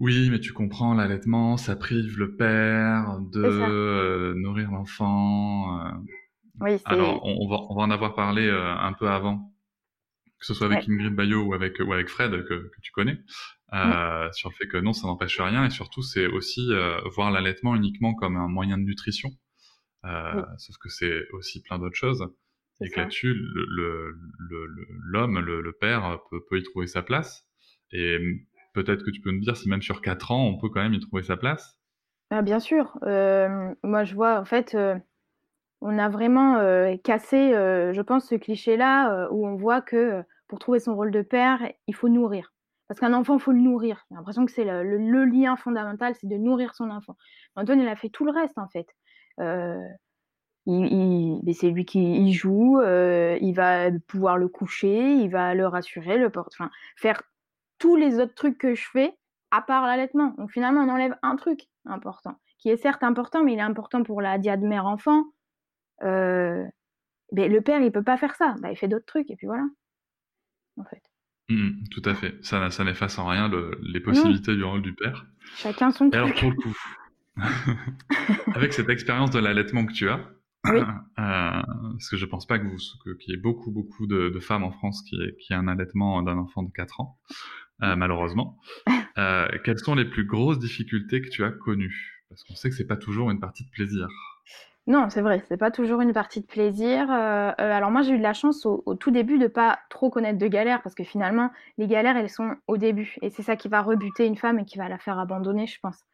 oui, 0.00 0.30
mais 0.30 0.40
tu 0.40 0.54
comprends, 0.54 0.94
l'allaitement, 0.94 1.58
ça 1.58 1.76
prive 1.76 2.18
le 2.18 2.34
père 2.34 3.18
de 3.20 3.44
euh, 3.44 4.34
nourrir 4.34 4.70
l'enfant. 4.70 5.78
Euh. 5.78 5.90
Oui, 6.62 6.78
Alors, 6.86 7.24
on, 7.24 7.46
va, 7.48 7.58
on 7.68 7.76
va 7.76 7.82
en 7.82 7.90
avoir 7.90 8.14
parlé 8.14 8.46
euh, 8.46 8.74
un 8.74 8.94
peu 8.94 9.10
avant, 9.10 9.52
que 10.38 10.46
ce 10.46 10.54
soit 10.54 10.68
avec 10.68 10.88
Ingrid 10.88 11.14
Bayo 11.14 11.42
ou 11.42 11.52
avec, 11.52 11.80
ou 11.80 11.92
avec 11.92 12.08
Fred, 12.08 12.30
que, 12.30 12.70
que 12.70 12.80
tu 12.80 12.92
connais, 12.92 13.18
mm. 13.72 14.32
sur 14.32 14.50
le 14.50 14.54
fait 14.54 14.66
que 14.66 14.76
non, 14.76 14.92
ça 14.92 15.06
n'empêche 15.06 15.40
rien, 15.40 15.64
et 15.64 15.70
surtout, 15.70 16.02
c'est 16.02 16.26
aussi 16.26 16.68
voir 17.14 17.30
l'allaitement 17.30 17.74
uniquement 17.74 18.14
comme 18.14 18.36
un 18.36 18.48
moyen 18.48 18.78
de 18.78 18.84
nutrition, 18.84 19.30
sauf 20.02 20.76
que 20.78 20.88
c'est 20.88 21.28
aussi 21.32 21.62
plein 21.62 21.78
d'autres 21.78 21.96
choses. 21.96 22.26
Et 22.82 22.88
que 22.88 22.98
là-dessus, 22.98 23.34
l'homme, 23.34 25.38
le, 25.38 25.40
le, 25.40 25.60
le, 25.60 25.72
père, 25.72 26.18
peut, 26.30 26.40
peut 26.48 26.58
y 26.58 26.62
trouver 26.62 26.86
sa 26.86 27.02
place. 27.02 27.46
Et 27.92 28.16
peut-être 28.72 29.04
que 29.04 29.10
tu 29.10 29.20
peux 29.20 29.30
nous 29.30 29.40
dire 29.40 29.56
si 29.56 29.68
même 29.68 29.82
sur 29.82 30.00
4 30.00 30.30
ans, 30.30 30.46
on 30.46 30.58
peut 30.58 30.68
quand 30.68 30.82
même 30.82 30.94
y 30.94 31.00
trouver 31.00 31.22
sa 31.22 31.36
place 31.36 31.78
ah, 32.30 32.42
Bien 32.42 32.60
sûr. 32.60 32.98
Euh, 33.02 33.74
moi, 33.82 34.04
je 34.04 34.14
vois, 34.14 34.40
en 34.40 34.44
fait, 34.44 34.74
euh, 34.74 34.96
on 35.80 35.98
a 35.98 36.08
vraiment 36.08 36.58
euh, 36.58 36.96
cassé, 37.02 37.50
je 37.52 38.00
pense, 38.00 38.28
ce 38.28 38.34
cliché-là 38.34 39.28
où 39.30 39.46
on 39.46 39.56
voit 39.56 39.82
que 39.82 40.22
pour 40.48 40.58
trouver 40.58 40.80
son 40.80 40.94
rôle 40.94 41.10
de 41.10 41.22
père, 41.22 41.60
il 41.86 41.94
faut 41.94 42.08
nourrir. 42.08 42.52
Parce 42.90 42.98
qu'un 42.98 43.14
enfant, 43.14 43.36
il 43.36 43.40
faut 43.40 43.52
le 43.52 43.60
nourrir. 43.60 44.04
J'ai 44.10 44.16
l'impression 44.16 44.44
que 44.44 44.50
c'est 44.50 44.64
le, 44.64 45.24
lien 45.24 45.54
fondamental, 45.54 46.16
c'est 46.16 46.26
de 46.26 46.36
nourrir 46.36 46.74
son 46.74 46.90
enfant. 46.90 47.16
Antoine, 47.54 47.78
il 47.78 47.86
a 47.86 47.94
fait 47.94 48.08
tout 48.08 48.24
le 48.24 48.32
reste, 48.32 48.58
en 48.58 48.66
fait. 48.66 48.88
Il, 50.66 51.54
c'est 51.54 51.70
lui 51.70 51.84
qui 51.84 52.32
joue, 52.32 52.80
il 52.82 53.52
va 53.52 53.92
pouvoir 54.08 54.38
le 54.38 54.48
coucher, 54.48 55.12
il 55.12 55.28
va 55.30 55.54
le 55.54 55.68
rassurer, 55.68 56.18
le 56.18 56.30
porter, 56.30 56.56
enfin, 56.58 56.72
faire 56.96 57.22
tous 57.78 57.94
les 57.94 58.18
autres 58.18 58.34
trucs 58.34 58.58
que 58.58 58.74
je 58.74 58.84
fais, 58.90 59.16
à 59.52 59.62
part 59.62 59.86
l'allaitement. 59.86 60.34
Donc 60.36 60.50
finalement, 60.50 60.80
on 60.80 60.88
enlève 60.88 61.16
un 61.22 61.36
truc 61.36 61.68
important, 61.86 62.40
qui 62.58 62.70
est 62.70 62.76
certes 62.76 63.04
important, 63.04 63.44
mais 63.44 63.52
il 63.52 63.60
est 63.60 63.62
important 63.62 64.02
pour 64.02 64.20
la 64.20 64.36
diade 64.36 64.62
mère-enfant. 64.62 65.26
Euh, 66.02 66.66
le 67.30 67.60
père, 67.60 67.80
il 67.82 67.92
peut 67.92 68.02
pas 68.02 68.16
faire 68.16 68.34
ça. 68.34 68.56
Bah, 68.60 68.72
il 68.72 68.76
fait 68.76 68.88
d'autres 68.88 69.06
trucs, 69.06 69.30
et 69.30 69.36
puis 69.36 69.46
voilà. 69.46 69.62
En 70.76 70.82
fait. 70.82 71.09
Mmh, 71.50 71.88
tout 71.90 72.02
à 72.04 72.14
fait. 72.14 72.38
Ça, 72.42 72.70
ça 72.70 72.84
n'efface 72.84 73.18
en 73.18 73.26
rien 73.26 73.50
les 73.82 74.00
possibilités 74.00 74.54
du 74.54 74.64
rôle 74.64 74.82
du 74.82 74.94
père. 74.94 75.26
Chacun 75.56 75.90
son 75.90 76.08
truc. 76.08 76.14
Alors 76.14 76.34
pour 76.34 76.50
le 76.50 76.56
coup, 76.56 76.76
avec 78.54 78.72
cette 78.72 78.88
expérience 78.88 79.30
de 79.30 79.40
l'allaitement 79.40 79.84
que 79.84 79.92
tu 79.92 80.08
as, 80.08 80.20
oui. 80.66 80.80
Euh, 80.80 80.82
parce 81.16 82.10
que 82.10 82.16
je 82.16 82.26
pense 82.26 82.46
pas 82.46 82.58
que 82.58 82.66
vous, 82.66 82.76
qu'il 83.18 83.32
y 83.32 83.32
ait 83.32 83.40
beaucoup, 83.40 83.70
beaucoup 83.70 84.06
de, 84.06 84.38
femmes 84.40 84.62
en 84.62 84.70
France 84.70 85.02
qui 85.02 85.16
aient, 85.16 85.34
qui 85.40 85.54
un 85.54 85.68
allaitement 85.68 86.22
d'un 86.22 86.36
enfant 86.36 86.62
de 86.62 86.70
4 86.70 87.00
ans. 87.00 87.18
Euh, 87.82 87.96
malheureusement. 87.96 88.58
Euh, 89.18 89.48
quelles 89.64 89.78
sont 89.78 89.96
les 89.96 90.04
plus 90.04 90.24
grosses 90.24 90.60
difficultés 90.60 91.20
que 91.20 91.28
tu 91.28 91.44
as 91.44 91.50
connues? 91.50 92.24
Parce 92.30 92.42
qu'on 92.44 92.54
sait 92.54 92.70
que 92.70 92.76
c'est 92.76 92.86
pas 92.86 92.96
toujours 92.96 93.30
une 93.30 93.40
partie 93.40 93.64
de 93.64 93.70
plaisir. 93.70 94.08
Non, 94.90 95.08
c'est 95.08 95.20
vrai, 95.20 95.40
c'est 95.46 95.56
pas 95.56 95.70
toujours 95.70 96.00
une 96.00 96.12
partie 96.12 96.40
de 96.40 96.46
plaisir. 96.46 97.08
Euh, 97.12 97.52
alors 97.56 97.92
moi, 97.92 98.02
j'ai 98.02 98.10
eu 98.12 98.18
de 98.18 98.24
la 98.24 98.32
chance 98.32 98.66
au, 98.66 98.82
tout 98.96 99.12
début 99.12 99.38
de 99.38 99.46
pas 99.46 99.78
trop 99.88 100.10
connaître 100.10 100.36
de 100.36 100.48
galères, 100.48 100.82
parce 100.82 100.96
que 100.96 101.04
finalement, 101.04 101.50
les 101.78 101.86
galères, 101.86 102.16
elles 102.16 102.28
sont 102.28 102.56
au 102.66 102.76
début, 102.76 103.14
et 103.22 103.30
c'est 103.30 103.42
ça 103.42 103.54
qui 103.54 103.68
va 103.68 103.82
rebuter 103.82 104.26
une 104.26 104.36
femme 104.36 104.58
et 104.58 104.64
qui 104.64 104.78
va 104.78 104.88
la 104.88 104.98
faire 104.98 105.16
abandonner, 105.20 105.68
je 105.68 105.78
pense. 105.80 106.04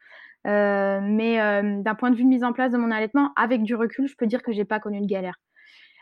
mais 0.45 1.37
d'un 1.81 1.95
point 1.95 2.11
de 2.11 2.17
vue 2.17 2.23
de 2.23 2.29
mise 2.29 2.43
en 2.43 2.53
place 2.53 2.71
de 2.71 2.77
mon 2.77 2.91
allaitement, 2.91 3.33
avec 3.35 3.63
du 3.63 3.73
recul, 3.73 4.07
je 4.07 4.15
peux 4.15 4.27
dire 4.27 4.43
que 4.43 4.51
j'ai 4.51 4.65
pas 4.65 4.79
connu 4.79 5.01
de 5.01 5.07
galère. 5.07 5.39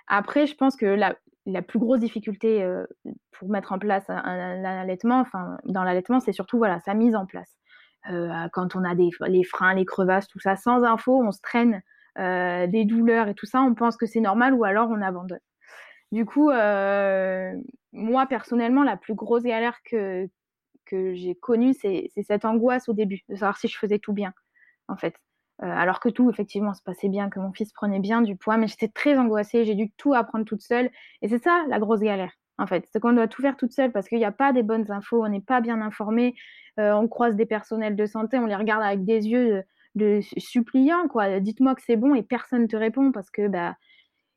Après, 0.08 0.46
je 0.46 0.56
pense 0.56 0.76
que 0.76 0.86
la, 0.86 1.16
la 1.46 1.62
plus 1.62 1.80
grosse 1.80 2.02
difficulté 2.02 2.62
euh, 2.62 2.86
pour 3.32 3.50
mettre 3.50 3.72
en 3.72 3.80
place 3.80 4.04
un, 4.10 4.66
allaitement, 4.66 5.22
enfin, 5.22 5.58
dans 5.64 5.86
l'allaitement, 5.86 6.20
c'est 6.20 6.34
surtout 6.34 6.58
voilà, 6.58 6.82
sa 6.82 6.94
mise 6.94 7.16
en 7.16 7.26
place. 7.26 7.56
Euh, 8.12 8.50
quand 8.52 8.76
on 8.76 8.84
a 8.84 8.96
des, 8.96 9.12
les 9.28 9.46
freins, 9.46 9.76
les 9.76 9.86
crevasses, 9.86 10.28
tout 10.28 10.40
ça, 10.40 10.58
sans 10.58 10.84
info, 10.84 11.24
on 11.24 11.32
se 11.32 11.40
traîne 11.42 11.82
euh, 12.18 12.68
des 12.68 12.86
douleurs 12.86 13.28
et 13.28 13.34
tout 13.34 13.46
ça, 13.46 13.62
on 13.62 13.74
pense 13.76 13.98
que 13.98 14.06
c'est 14.06 14.20
normal 14.22 14.54
ou 14.54 14.64
alors 14.64 14.90
on 14.90 15.02
abandonne. 15.02 15.40
Du 16.12 16.26
coup, 16.26 16.50
moi 16.50 18.26
personnellement, 18.28 18.84
la 18.84 18.96
plus 18.96 19.16
grosse 19.16 19.44
galère 19.44 19.78
que, 19.84 20.30
que 20.86 21.14
j'ai 21.16 21.36
connue, 21.36 21.74
c'est 21.74 22.10
cette 22.24 22.46
angoisse 22.46 22.88
au 22.90 22.94
début, 22.94 23.22
de 23.30 23.36
savoir 23.36 23.58
si 23.58 23.68
je 23.68 23.78
faisais 23.78 24.00
tout 24.00 24.14
bien, 24.14 24.34
en 24.88 24.96
fait. 24.96 25.16
Euh, 25.64 25.68
alors 25.68 26.00
que 26.00 26.10
tout, 26.10 26.30
effectivement, 26.30 26.74
se 26.74 26.84
passait 26.84 27.08
bien, 27.08 27.30
que 27.30 27.40
mon 27.40 27.54
fils 27.54 27.72
prenait 27.72 28.00
bien 28.00 28.22
du 28.22 28.36
poids, 28.36 28.58
mais 28.58 28.68
j'étais 28.68 28.90
très 28.90 29.18
angoissée, 29.18 29.64
j'ai 29.66 29.76
dû 29.76 29.92
tout 29.92 30.14
apprendre 30.14 30.46
toute 30.46 30.62
seule. 30.62 30.90
Et 31.22 31.30
c'est 31.30 31.42
ça 31.42 31.64
la 31.70 31.80
grosse 31.80 32.02
galère. 32.02 32.32
en 32.58 32.68
fait. 32.68 32.86
C'est 32.92 33.00
qu'on 33.00 33.14
doit 33.14 33.28
tout 33.28 33.42
faire 33.42 33.58
toute 33.58 33.72
seule 33.72 33.92
parce 33.92 34.08
qu'il 34.08 34.18
n'y 34.18 34.26
a 34.26 34.32
pas 34.32 34.54
des 34.54 34.64
bonnes 34.64 34.92
infos, 34.92 35.24
on 35.24 35.30
n'est 35.30 35.42
pas 35.42 35.62
bien 35.62 35.82
informé, 35.82 36.36
euh, 36.80 36.94
on 36.94 37.08
croise 37.08 37.36
des 37.36 37.46
personnels 37.46 37.96
de 37.96 38.06
santé, 38.06 38.38
on 38.38 38.46
les 38.46 38.56
regarde 38.56 38.84
avec 38.84 39.06
des 39.06 39.28
yeux 39.28 39.64
de, 39.96 40.20
suppliants, 40.38 41.08
quoi. 41.08 41.40
Dites-moi 41.40 41.76
que 41.76 41.82
c'est 41.86 41.96
bon 41.96 42.16
et 42.16 42.24
personne 42.24 42.64
ne 42.64 42.68
te 42.68 42.76
répond 42.76 43.12
parce 43.12 43.30
que 43.32 43.48
bah 43.48 43.76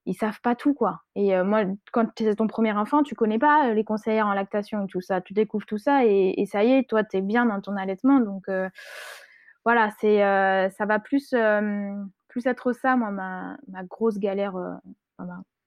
ils 0.07 0.15
savent 0.15 0.41
pas 0.41 0.55
tout, 0.55 0.73
quoi. 0.73 1.03
Et 1.17 1.37
euh, 1.37 1.45
moi, 1.45 1.65
quand 1.93 2.07
c'est 2.17 2.37
ton 2.37 2.47
premier 2.47 2.73
enfant, 2.73 3.03
tu 3.03 3.15
connais 3.15 3.39
pas 3.39 3.69
euh, 3.69 3.75
les 3.75 3.85
conseillères 3.85 4.27
en 4.27 4.33
lactation 4.33 4.85
et 4.85 4.89
tout 4.89 5.03
ça. 5.03 5.21
Tu 5.21 5.35
découvres 5.35 5.67
tout 5.67 5.77
ça 5.77 6.07
et, 6.07 6.47
ça 6.51 6.65
y 6.65 6.73
est, 6.73 6.89
toi, 6.89 7.05
tu 7.05 7.19
es 7.19 7.21
bien 7.21 7.45
dans 7.45 7.61
ton 7.61 7.77
allaitement. 7.77 8.19
Donc, 8.21 8.49
voilà, 9.67 9.91
c'est, 10.01 10.19
ça 10.71 10.87
va 10.87 10.99
plus, 10.99 11.35
plus 12.29 12.47
être 12.47 12.73
ça, 12.73 12.97
moi, 12.97 13.11
ma, 13.11 13.59
ma 13.69 13.85
grosse 13.85 14.19
galère, 14.19 14.55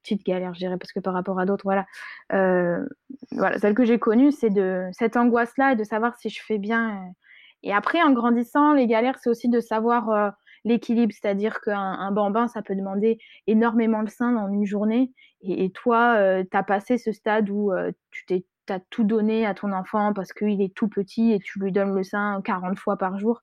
petite 0.02 0.26
galère, 0.26 0.54
je 0.54 0.60
dirais, 0.60 0.78
parce 0.78 0.92
que 0.92 1.00
par 1.00 1.14
rapport 1.14 1.40
à 1.40 1.46
d'autres, 1.46 1.64
voilà, 1.64 1.86
euh, 2.34 2.86
voilà, 3.32 3.58
celle 3.60 3.74
que 3.74 3.86
j'ai 3.86 4.00
connue, 4.00 4.32
c'est 4.32 4.50
de 4.50 4.90
cette 4.92 5.16
angoisse-là 5.16 5.74
et 5.74 5.76
de 5.76 5.84
savoir 5.84 6.18
si 6.18 6.30
je 6.30 6.42
fais 6.44 6.58
bien. 6.58 7.14
Euh. 7.64 7.68
Et 7.70 7.74
après, 7.74 8.02
en 8.02 8.12
grandissant, 8.12 8.74
les 8.74 8.88
galères, 8.88 9.18
c'est 9.20 9.30
aussi 9.30 9.50
de 9.50 9.60
savoir 9.60 10.10
euh, 10.10 10.30
l'équilibre, 10.64 11.14
c'est-à-dire 11.14 11.62
qu'un 11.62 11.78
un 11.78 12.12
bambin, 12.12 12.48
ça 12.48 12.62
peut 12.62 12.76
demander 12.76 13.20
énormément 13.48 14.04
de 14.04 14.10
sein 14.10 14.32
dans 14.32 14.48
une 14.50 14.66
journée. 14.66 15.12
Et, 15.42 15.72
toi, 15.72 16.44
tu 16.44 16.56
as 16.56 16.64
passé 16.64 17.00
ce 17.00 17.12
stade 17.12 17.50
où 17.50 17.72
tu 18.12 18.26
t'es 18.28 18.46
as 18.70 18.80
tout 18.92 19.04
donné 19.04 19.48
à 19.48 19.56
ton 19.56 19.74
enfant 19.74 20.14
parce 20.14 20.34
qu'il 20.34 20.62
est 20.62 20.74
tout 20.76 20.88
petit 20.88 21.32
et 21.32 21.40
tu 21.40 21.60
lui 21.60 21.72
donnes 21.72 21.96
le 21.96 22.04
sein 22.04 22.40
40 22.46 22.78
fois 22.78 22.96
par 22.96 23.18
jour 23.18 23.42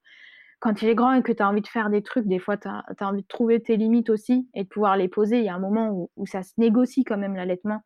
quand 0.60 0.82
il 0.82 0.88
est 0.88 0.94
grand 0.94 1.14
et 1.14 1.22
que 1.22 1.32
tu 1.32 1.42
envie 1.42 1.60
de 1.60 1.68
faire 1.68 1.90
des 1.90 2.02
trucs, 2.02 2.26
des 2.26 2.38
fois, 2.38 2.56
tu 2.56 2.68
as, 2.68 2.84
envie 3.00 3.22
de 3.22 3.26
trouver 3.26 3.60
tes 3.60 3.76
limites 3.76 4.10
aussi 4.10 4.48
et 4.54 4.64
de 4.64 4.68
pouvoir 4.68 4.96
les 4.96 5.08
poser. 5.08 5.38
Il 5.38 5.44
y 5.44 5.48
a 5.48 5.54
un 5.54 5.60
moment 5.60 6.10
où, 6.16 6.26
ça 6.26 6.42
se 6.42 6.52
négocie 6.58 7.04
quand 7.04 7.18
même 7.18 7.36
l'allaitement. 7.36 7.80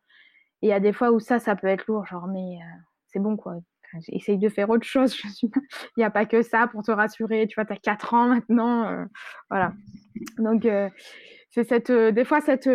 Et 0.61 0.67
il 0.67 0.69
y 0.69 0.73
a 0.73 0.79
des 0.79 0.93
fois 0.93 1.11
où 1.11 1.19
ça, 1.19 1.39
ça 1.39 1.55
peut 1.55 1.67
être 1.67 1.85
lourd, 1.87 2.05
genre, 2.05 2.27
mais 2.27 2.39
euh, 2.39 2.79
c'est 3.07 3.19
bon, 3.19 3.37
quoi. 3.37 3.57
Essaye 4.09 4.37
de 4.37 4.49
faire 4.49 4.69
autre 4.69 4.85
chose. 4.85 5.15
Je 5.23 5.27
suis... 5.27 5.51
il 5.97 5.99
n'y 5.99 6.03
a 6.03 6.11
pas 6.11 6.25
que 6.25 6.41
ça 6.41 6.67
pour 6.67 6.83
te 6.83 6.91
rassurer. 6.91 7.47
Tu 7.47 7.55
vois, 7.55 7.65
tu 7.65 7.73
as 7.73 7.77
4 7.77 8.13
ans 8.13 8.27
maintenant. 8.27 8.87
Euh, 8.87 9.05
voilà. 9.49 9.73
Donc, 10.37 10.65
euh, 10.65 10.89
c'est 11.49 11.63
cette, 11.63 11.91
des 11.91 12.25
fois 12.25 12.41
cette, 12.41 12.69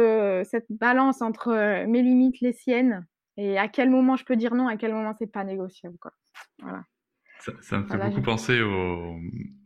cette 0.44 0.66
balance 0.70 1.20
entre 1.20 1.84
mes 1.87 2.02
limites, 2.02 2.40
les 2.40 2.52
siennes, 2.52 3.04
et 3.37 3.58
à 3.58 3.68
quel 3.68 3.90
moment 3.90 4.16
je 4.16 4.25
peux 4.25 4.37
dire 4.37 4.54
non, 4.54 4.68
à 4.68 4.76
quel 4.76 4.92
moment 4.92 5.14
c'est 5.18 5.30
pas 5.30 5.44
négociable. 5.44 5.96
Quoi. 6.00 6.12
Voilà. 6.60 6.84
Ça, 7.60 7.78
me 7.78 7.87
fait 7.87 7.96
beaucoup 7.96 8.22
penser 8.22 8.60
au, 8.60 9.14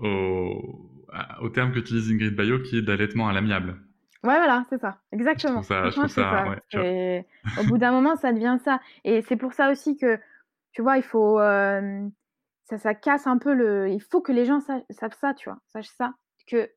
au, 0.01 1.49
terme 1.49 1.73
qu'utilise 1.73 2.11
Ingrid 2.11 2.37
Bayo 2.37 2.61
qui 2.61 2.79
est 2.79 2.83
d'allaitement 2.83 3.29
à 3.29 3.33
l'amiable. 3.33 3.79
Ouais, 4.25 4.37
voilà, 4.37 4.65
c'est 4.69 4.79
ça, 4.79 4.99
exactement. 5.11 5.63
Je 5.63 5.91
trouve 5.91 6.07
ça, 6.07 6.45
au 7.61 7.65
bout 7.65 7.79
d'un 7.79 7.91
moment, 7.91 8.15
ça 8.17 8.33
devient 8.33 8.59
ça. 8.63 8.79
Et 9.05 9.23
c'est 9.23 9.37
pour 9.37 9.53
ça 9.53 9.73
aussi 9.73 9.97
que, 9.97 10.21
tu 10.73 10.83
vois, 10.83 10.97
il 10.99 11.03
faut. 11.03 11.41
Euh, 11.41 12.09
ça, 12.65 12.79
ça 12.79 12.95
casse 12.95 13.27
un 13.27 13.39
peu 13.39 13.55
le. 13.55 13.91
Il 13.91 14.01
faut 14.03 14.21
que 14.21 14.33
les 14.33 14.45
gens 14.45 14.61
ça, 14.61 15.35
tu 15.35 15.49
vois, 15.49 15.59
sachent 15.69 15.89
ça. 15.97 16.15
Que, 16.47 16.71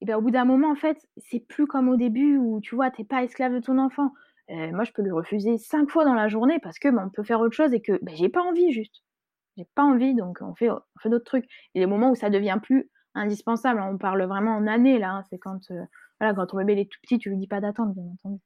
et 0.00 0.06
bien, 0.06 0.16
au 0.18 0.22
bout 0.22 0.30
d'un 0.30 0.44
moment, 0.44 0.70
en 0.70 0.76
fait, 0.76 0.98
c'est 1.16 1.40
plus 1.40 1.66
comme 1.66 1.88
au 1.88 1.96
début 1.96 2.36
où, 2.38 2.60
tu 2.60 2.74
vois, 2.74 2.90
t'es 2.90 3.04
pas 3.04 3.22
esclave 3.24 3.52
de 3.54 3.60
ton 3.60 3.78
enfant. 3.78 4.12
Euh, 4.50 4.72
moi, 4.72 4.84
je 4.84 4.92
peux 4.92 5.02
lui 5.02 5.10
refuser 5.12 5.58
cinq 5.58 5.90
fois 5.90 6.04
dans 6.04 6.14
la 6.14 6.28
journée 6.28 6.58
parce 6.60 6.78
que 6.78 6.88
ben, 6.88 7.06
on 7.06 7.10
peut 7.10 7.22
faire 7.24 7.40
autre 7.40 7.54
chose 7.54 7.74
et 7.74 7.82
que 7.82 7.98
ben, 8.02 8.14
j'ai 8.16 8.28
pas 8.28 8.42
envie, 8.42 8.72
juste 8.72 9.02
j'ai 9.56 9.66
pas 9.74 9.82
envie, 9.84 10.14
donc 10.14 10.38
on 10.40 10.54
fait, 10.54 10.70
on 10.70 10.80
fait 11.02 11.10
d'autres 11.10 11.24
trucs. 11.24 11.46
Et 11.74 11.80
les 11.80 11.86
moments 11.86 12.10
où 12.10 12.14
ça 12.14 12.30
devient 12.30 12.58
plus 12.62 12.90
indispensable, 13.14 13.80
on 13.80 13.98
parle 13.98 14.22
vraiment 14.24 14.56
en 14.56 14.66
années 14.66 14.98
là, 14.98 15.10
hein, 15.12 15.24
c'est 15.30 15.38
quand, 15.38 15.70
euh, 15.70 15.84
voilà, 16.20 16.34
quand 16.34 16.46
ton 16.46 16.58
bébé 16.58 16.80
est 16.82 16.90
tout 16.90 16.98
petit, 17.02 17.18
tu 17.18 17.30
lui 17.30 17.36
dis 17.36 17.48
pas 17.48 17.60
d'attendre, 17.60 17.92
bien 17.94 18.04
entendu. 18.04 18.40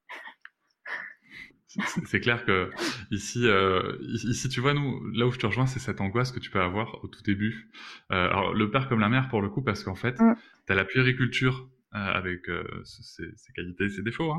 C'est 2.06 2.20
clair 2.20 2.44
que 2.44 2.70
ici, 3.10 3.46
euh, 3.46 3.96
ici, 4.00 4.48
tu 4.48 4.60
vois, 4.60 4.74
nous, 4.74 5.04
là 5.12 5.26
où 5.26 5.32
je 5.32 5.38
te 5.38 5.46
rejoins, 5.46 5.66
c'est 5.66 5.80
cette 5.80 6.00
angoisse 6.00 6.30
que 6.30 6.38
tu 6.38 6.50
peux 6.50 6.60
avoir 6.60 7.02
au 7.02 7.08
tout 7.08 7.22
début. 7.22 7.70
Euh, 8.12 8.28
alors, 8.28 8.54
le 8.54 8.70
père 8.70 8.88
comme 8.88 9.00
la 9.00 9.08
mère, 9.08 9.28
pour 9.28 9.42
le 9.42 9.48
coup, 9.48 9.62
parce 9.62 9.82
qu'en 9.82 9.94
fait, 9.94 10.20
mmh. 10.20 10.34
tu 10.66 10.72
as 10.72 10.76
la 10.76 10.84
puériculture 10.84 11.68
avec 11.96 12.50
ses, 12.82 13.22
qualités 13.54 13.84
et 13.84 13.88
ses 13.88 14.02
défauts, 14.02 14.32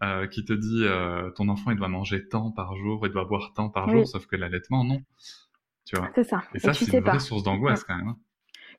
hein, 0.00 0.26
qui 0.28 0.46
te 0.46 0.54
dit 0.54 0.86
ton 1.36 1.50
enfant 1.50 1.70
il 1.70 1.76
doit 1.76 1.88
manger 1.88 2.26
tant 2.26 2.50
par 2.52 2.74
jour, 2.76 3.06
il 3.06 3.12
doit 3.12 3.26
boire 3.26 3.52
tant 3.54 3.68
par 3.68 3.90
jour, 3.90 4.08
sauf 4.08 4.26
que 4.26 4.36
l'allaitement 4.36 4.82
non. 4.82 5.02
C'est 5.84 6.24
ça. 6.24 6.42
Et, 6.54 6.58
ça, 6.58 6.72
c'est 6.72 6.92
une 6.96 7.04
vraie 7.04 7.18
source 7.18 7.42
d'angoisse 7.42 7.84
quand 7.84 7.96
même. 7.96 8.08
Hein. 8.08 8.18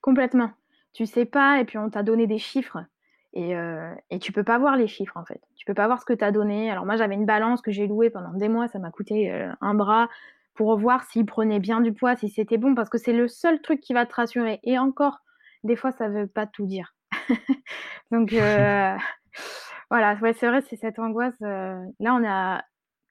Complètement. 0.01 0.51
Tu 0.93 1.05
sais 1.05 1.25
pas, 1.25 1.59
et 1.59 1.65
puis 1.65 1.77
on 1.77 1.89
t'a 1.89 2.03
donné 2.03 2.27
des 2.27 2.37
chiffres. 2.37 2.85
Et, 3.33 3.55
euh, 3.55 3.93
et 4.11 4.19
tu 4.19 4.31
peux 4.31 4.43
pas 4.43 4.59
voir 4.59 4.77
les 4.77 4.87
chiffres 4.87 5.17
en 5.17 5.25
fait. 5.25 5.41
Tu 5.55 5.65
peux 5.65 5.73
pas 5.73 5.87
voir 5.87 5.99
ce 5.99 6.05
que 6.05 6.13
tu 6.13 6.23
as 6.23 6.31
donné. 6.31 6.69
Alors 6.69 6.85
moi 6.85 6.95
j'avais 6.95 7.15
une 7.15 7.25
balance 7.25 7.61
que 7.61 7.71
j'ai 7.71 7.87
louée 7.87 8.09
pendant 8.09 8.33
des 8.33 8.47
mois, 8.47 8.67
ça 8.67 8.79
m'a 8.79 8.91
coûté 8.91 9.31
euh, 9.31 9.51
un 9.61 9.73
bras 9.73 10.09
pour 10.53 10.77
voir 10.77 11.03
s'il 11.05 11.25
prenait 11.25 11.59
bien 11.59 11.81
du 11.81 11.93
poids, 11.93 12.15
si 12.15 12.29
c'était 12.29 12.57
bon, 12.57 12.75
parce 12.75 12.89
que 12.89 12.99
c'est 12.99 13.13
le 13.13 13.27
seul 13.27 13.59
truc 13.61 13.79
qui 13.81 13.93
va 13.93 14.05
te 14.05 14.13
rassurer. 14.13 14.59
Et 14.63 14.77
encore, 14.77 15.19
des 15.63 15.75
fois 15.75 15.91
ça 15.91 16.09
veut 16.09 16.27
pas 16.27 16.45
tout 16.45 16.67
dire. 16.67 16.95
Donc 18.11 18.33
euh, 18.33 18.95
voilà, 19.89 20.15
ouais, 20.21 20.33
c'est 20.33 20.47
vrai, 20.47 20.61
c'est 20.61 20.75
cette 20.75 20.99
angoisse. 20.99 21.39
là 21.41 21.83
on 21.99 22.23
a, 22.23 22.63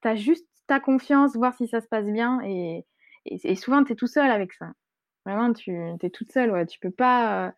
as 0.04 0.14
juste 0.14 0.46
ta 0.68 0.78
confiance, 0.78 1.34
voir 1.34 1.54
si 1.54 1.66
ça 1.66 1.80
se 1.80 1.88
passe 1.88 2.06
bien 2.06 2.40
et, 2.44 2.86
et, 3.24 3.54
souvent, 3.56 3.84
tu 3.84 3.92
es 3.92 3.96
tout 3.96 4.06
seul 4.06 4.30
avec 4.30 4.52
ça. 4.52 4.72
Vraiment, 5.24 5.52
tu 5.52 5.72
es 5.72 6.10
toute 6.10 6.32
seule. 6.32 6.50
Ouais. 6.50 6.66
Tu 6.66 6.78
peux 6.80 6.90
pas. 6.90 7.54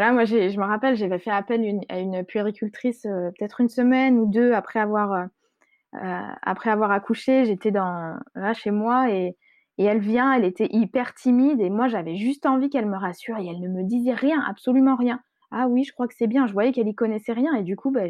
Euh, 0.00 0.04
voilà, 0.04 0.12
moi, 0.12 0.24
je 0.24 0.58
me 0.58 0.64
rappelle, 0.64 0.96
j'avais 0.96 1.18
fait 1.18 1.30
appel 1.30 1.80
à 1.88 1.98
une 1.98 2.24
puéricultrice 2.24 3.04
euh, 3.06 3.30
peut-être 3.36 3.60
une 3.60 3.68
semaine 3.68 4.18
ou 4.18 4.26
deux 4.26 4.52
après 4.52 4.78
avoir, 4.78 5.12
euh, 5.12 6.22
après 6.42 6.70
avoir 6.70 6.92
accouché. 6.92 7.44
J'étais 7.44 7.72
dans 7.72 8.16
là 8.36 8.54
chez 8.54 8.70
moi 8.70 9.10
et, 9.10 9.36
et 9.78 9.84
elle 9.84 9.98
vient, 9.98 10.32
elle 10.32 10.44
était 10.44 10.68
hyper 10.70 11.14
timide 11.14 11.60
et 11.60 11.70
moi, 11.70 11.88
j'avais 11.88 12.16
juste 12.16 12.46
envie 12.46 12.70
qu'elle 12.70 12.86
me 12.86 12.96
rassure 12.96 13.38
et 13.38 13.46
elle 13.46 13.60
ne 13.60 13.68
me 13.68 13.82
disait 13.82 14.14
rien, 14.14 14.40
absolument 14.48 14.96
rien. 14.96 15.20
Ah 15.50 15.66
oui, 15.66 15.82
je 15.82 15.92
crois 15.92 16.06
que 16.06 16.14
c'est 16.14 16.26
bien. 16.28 16.46
Je 16.46 16.52
voyais 16.52 16.72
qu'elle 16.72 16.88
y 16.88 16.94
connaissait 16.94 17.32
rien 17.32 17.54
et 17.54 17.64
du 17.64 17.74
coup, 17.74 17.90
bah, 17.90 18.02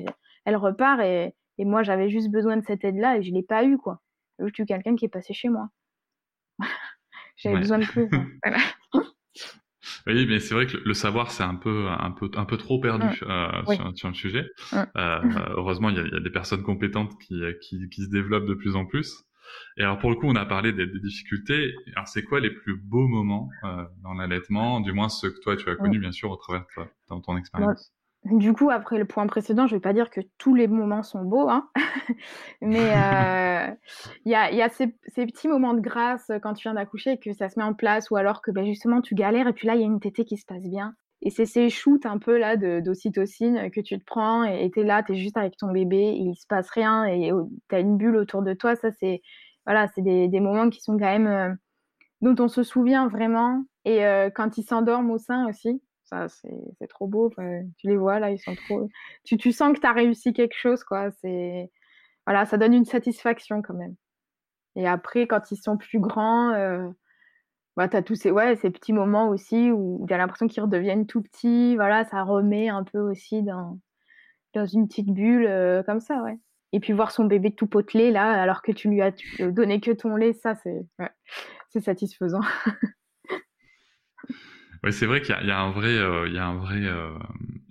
elle 0.45 0.57
repart 0.57 1.00
et, 1.00 1.35
et 1.57 1.64
moi, 1.64 1.83
j'avais 1.83 2.11
juste 2.11 2.30
besoin 2.30 2.57
de 2.59 2.64
cette 2.64 2.85
aide-là 2.85 3.16
et 3.16 3.23
je 3.23 3.33
l'ai 3.33 3.42
pas 3.42 3.64
eu 3.64 3.78
quoi. 3.78 4.00
Juste 4.40 4.59
eu 4.59 4.66
quelqu'un 4.66 4.95
qui 4.95 5.07
est 5.07 5.09
passé 5.09 5.33
chez 5.33 5.49
moi. 5.49 5.68
J'avais 7.37 7.59
besoin 7.59 7.78
de 7.78 7.85
plus. 7.85 8.09
Oui, 10.07 10.26
mais 10.26 10.40
c'est 10.40 10.54
vrai 10.54 10.66
que 10.66 10.76
le 10.76 10.95
savoir, 10.95 11.30
c'est 11.30 11.42
un 11.42 11.54
peu, 11.54 11.88
un 11.88 12.11
peu, 12.11 12.30
un 12.35 12.45
peu 12.45 12.57
trop 12.57 12.80
perdu 12.80 13.07
mmh. 13.07 13.30
euh, 13.30 13.92
sur, 13.95 14.09
le 14.09 14.14
sujet. 14.14 14.50
Mmh. 14.73 14.76
Euh, 14.97 15.21
heureusement, 15.57 15.90
il 15.90 15.97
y, 15.97 16.16
a, 16.16 16.21
des 16.21 16.30
personnes 16.30 16.62
compétentes 16.62 17.12
qui, 17.21 17.40
qui, 17.61 17.88
qui, 17.88 18.04
se 18.04 18.11
développent 18.11 18.47
de 18.47 18.54
plus 18.54 18.76
en 18.76 18.87
plus. 18.87 19.25
Et 19.76 19.83
alors, 19.83 19.99
pour 19.99 20.11
le 20.11 20.16
coup, 20.16 20.26
on 20.26 20.37
a 20.37 20.45
parlé 20.45 20.73
des, 20.73 20.87
difficultés. 20.87 21.75
Alors, 21.95 22.09
c'est 22.09 22.23
quoi 22.23 22.40
les 22.40 22.50
plus 22.50 22.76
beaux 22.76 23.09
moments 23.09 23.49
euh, 23.64 23.85
dans 24.02 24.14
l'allaitement? 24.14 24.80
Du 24.80 24.92
moins, 24.92 25.09
ceux 25.09 25.30
que 25.30 25.40
toi, 25.40 25.57
tu 25.57 25.68
as 25.71 25.76
connus, 25.76 25.99
mmh. 25.99 26.02
bien 26.02 26.12
sûr, 26.12 26.30
au 26.30 26.37
travers 26.37 26.64
de 26.76 27.21
ton 27.23 27.37
expérience. 27.37 27.92
Du 28.25 28.52
coup, 28.52 28.70
après 28.70 28.98
le 28.98 29.04
point 29.04 29.26
précédent, 29.26 29.66
je 29.66 29.75
ne 29.75 29.78
vais 29.78 29.82
pas 29.82 29.92
dire 29.92 30.10
que 30.10 30.20
tous 30.38 30.54
les 30.54 30.66
moments 30.66 31.02
sont 31.02 31.22
beaux, 31.22 31.48
hein 31.48 31.70
mais 32.60 32.90
euh, 32.90 33.75
il 34.25 34.32
y, 34.32 34.34
a, 34.34 34.68
ces, 34.68 34.88
petits 35.25 35.48
moments 35.48 35.72
de 35.72 35.80
grâce 35.80 36.30
quand 36.42 36.52
tu 36.54 36.62
viens 36.62 36.75
d'accoucher 36.75 37.18
que 37.18 37.32
ça 37.32 37.48
se 37.48 37.58
met 37.58 37.64
en 37.64 37.75
place, 37.75 38.10
ou 38.10 38.16
alors 38.16 38.42
que 38.42 38.50
ben, 38.50 38.66
justement 38.66 39.00
tu 39.00 39.14
galères 39.14 39.46
et 39.48 39.52
puis 39.52 39.66
là 39.66 39.76
il 39.76 39.80
y 39.80 39.84
a 39.84 39.87
une 39.87 40.00
tétée 40.00 40.25
qui 40.25 40.37
se 40.37 40.44
passe 40.44 40.64
bien. 40.64 40.94
Et 41.22 41.30
c'est 41.30 41.46
ces 41.46 41.70
shoots 41.70 42.06
un 42.06 42.18
peu 42.18 42.38
là 42.38 42.56
d'ocytocine 42.56 43.70
que 43.70 43.80
tu 43.80 43.98
te 43.98 44.04
prends 44.04 44.44
et 44.44 44.70
tu 44.70 44.80
es 44.80 44.84
là, 44.84 45.02
tu 45.02 45.12
es 45.12 45.16
juste 45.16 45.37
avec 45.37 45.56
ton 45.56 45.72
bébé, 45.72 45.96
et 45.96 46.20
il 46.20 46.37
se 46.37 46.46
passe 46.46 46.70
rien 46.70 47.04
et 47.06 47.30
tu 47.68 47.75
as 47.75 47.80
une 47.80 47.96
bulle 47.96 48.16
autour 48.16 48.42
de 48.42 48.52
toi. 48.52 48.76
Ça, 48.76 48.90
c'est 48.92 49.22
voilà, 49.68 49.87
c'est 49.94 50.02
des, 50.02 50.40
moments 50.40 50.70
qui 50.70 50.80
sont 50.80 50.96
quand 50.98 51.04
même 51.04 51.26
euh, 51.26 51.52
dont 52.22 52.42
on 52.42 52.48
se 52.48 52.62
souvient 52.62 53.06
vraiment. 53.08 53.64
Et 53.84 54.06
euh, 54.06 54.30
quand 54.30 54.56
ils 54.56 54.62
s'endorment 54.62 55.10
au 55.10 55.18
sein 55.18 55.46
aussi, 55.46 55.82
ça, 56.08 56.26
c'est 56.28 56.88
trop 56.88 57.06
beau. 57.06 57.30
tu 57.76 57.86
les 57.86 57.96
vois 57.96 58.18
là, 58.18 58.30
ils 58.30 58.38
sont 58.38 58.54
trop. 58.54 58.88
Tu, 59.24 59.36
tu 59.36 59.52
sens 59.52 59.74
que 59.74 59.80
tu 59.80 59.86
as 59.86 59.92
réussi 59.92 60.32
quelque 60.32 60.56
chose, 60.56 60.84
quoi. 60.84 61.10
C'est 61.10 61.70
voilà, 62.26 62.44
ça 62.46 62.58
donne 62.58 62.74
une 62.74 62.84
satisfaction 62.84 63.62
quand 63.62 63.74
même. 63.74 63.94
Et 64.76 64.86
après, 64.86 65.26
quand 65.26 65.50
ils 65.50 65.56
sont 65.56 65.76
plus 65.76 65.98
grands, 65.98 66.52
euh... 66.52 66.88
bah, 67.76 67.88
tu 67.88 67.96
as 67.96 68.02
tous 68.02 68.16
ces, 68.16 68.30
ouais, 68.30 68.56
ces 68.56 68.70
petits 68.70 68.92
moments 68.92 69.28
aussi 69.28 69.70
où 69.72 70.04
tu 70.06 70.14
as 70.14 70.18
l'impression 70.18 70.46
qu'ils 70.46 70.62
redeviennent 70.62 71.06
tout 71.06 71.22
petits. 71.22 71.76
Voilà, 71.76 72.04
ça 72.04 72.22
remet 72.22 72.68
un 72.68 72.84
peu 72.84 72.98
aussi 72.98 73.42
dans, 73.42 73.78
dans 74.54 74.66
une 74.66 74.88
petite 74.88 75.10
bulle 75.10 75.46
euh, 75.46 75.82
comme 75.82 76.00
ça, 76.00 76.22
ouais. 76.22 76.38
Et 76.72 76.80
puis 76.80 76.92
voir 76.92 77.12
son 77.12 77.24
bébé 77.24 77.54
tout 77.54 77.66
potelé 77.66 78.10
là, 78.10 78.30
alors 78.30 78.60
que 78.60 78.72
tu 78.72 78.90
lui 78.90 79.00
as 79.00 79.12
donné 79.40 79.80
que 79.80 79.90
ton 79.90 80.16
lait, 80.16 80.34
ça, 80.34 80.54
c'est 80.54 80.84
ouais, 80.98 81.80
satisfaisant. 81.80 82.42
Oui, 84.85 84.92
c'est 84.92 85.06
vrai 85.06 85.20
qu'il 85.20 85.37
y, 85.42 85.47
y, 85.47 85.50
a 85.50 85.61
un 85.61 85.70
vrai, 85.70 85.97
euh, 85.97 86.28
il 86.28 86.35
y 86.35 86.38
a 86.38 86.47
un 86.47 86.56
vrai, 86.56 86.85
euh, 86.85 87.11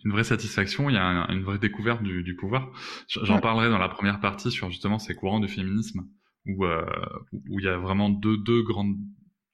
une 0.04 0.12
vraie 0.12 0.24
satisfaction, 0.24 0.90
il 0.90 0.94
y 0.94 0.98
a 0.98 1.28
une 1.30 1.44
vraie 1.44 1.60
découverte 1.60 2.04
du, 2.04 2.24
du 2.24 2.36
pouvoir. 2.36 2.72
J'en 3.08 3.40
parlerai 3.40 3.70
dans 3.70 3.78
la 3.78 3.90
première 3.90 4.20
partie 4.20 4.52
sur 4.52 4.70
justement 4.70 5.00
ces 5.00 5.16
courants 5.16 5.40
du 5.40 5.48
féminisme 5.48 6.08
où, 6.46 6.66
euh, 6.66 6.86
où 7.50 7.60
il 7.60 7.66
y 7.66 7.70
a 7.70 7.78
vraiment 7.78 8.10
deux, 8.10 8.38
deux 8.38 8.62
grandes 8.64 8.98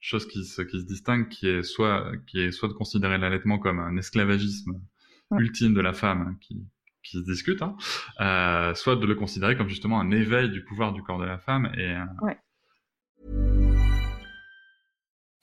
choses 0.00 0.26
qui 0.26 0.44
se, 0.44 0.62
qui 0.62 0.80
se 0.80 0.86
distinguent, 0.86 1.28
qui 1.28 1.48
est 1.48 1.62
soit, 1.62 2.12
qui 2.26 2.40
est 2.40 2.52
soit 2.52 2.68
de 2.68 2.74
considérer 2.74 3.18
l'allaitement 3.18 3.58
comme 3.58 3.78
un 3.78 3.96
esclavagisme 3.96 4.80
ultime 5.38 5.74
de 5.74 5.80
la 5.80 5.92
femme 5.92 6.28
hein, 6.28 6.36
qui, 6.40 6.66
qui 7.02 7.18
se 7.18 7.24
discute, 7.24 7.62
hein, 7.62 7.76
euh, 8.20 8.74
soit 8.74 8.96
de 8.96 9.06
le 9.06 9.14
considérer 9.14 9.56
comme 9.56 9.68
justement 9.68 10.00
un 10.00 10.10
éveil 10.10 10.50
du 10.50 10.62
pouvoir 10.64 10.92
du 10.92 11.02
corps 11.02 11.18
de 11.18 11.24
la 11.24 11.38
femme 11.38 11.72
et, 11.76 11.96
ouais. 12.22 12.38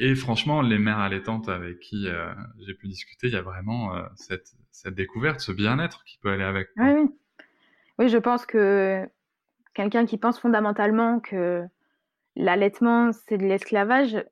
Et 0.00 0.14
franchement, 0.14 0.62
les 0.62 0.78
mères 0.78 0.98
allaitantes 0.98 1.48
avec 1.48 1.80
qui 1.80 2.08
euh, 2.08 2.32
j'ai 2.58 2.74
pu 2.74 2.88
discuter, 2.88 3.28
il 3.28 3.32
y 3.32 3.36
a 3.36 3.42
vraiment 3.42 3.94
euh, 3.94 4.02
cette, 4.16 4.54
découverte, 4.88 5.40
ce 5.40 5.52
bien-être 5.52 6.04
qui 6.04 6.18
peut 6.18 6.30
aller 6.30 6.44
avec. 6.44 6.68
Oui, 6.76 7.10
oui. 7.98 8.08
Je 8.08 8.18
pense 8.18 8.46
que 8.46 9.08
quelqu'un 9.74 10.06
qui 10.06 10.18
pense 10.18 10.38
fondamentalement 10.38 11.20
que 11.20 11.64
l'allaitement, 12.36 13.12
c'est 13.12 13.38
de 13.38 13.44
l'esclavage, 13.44 14.24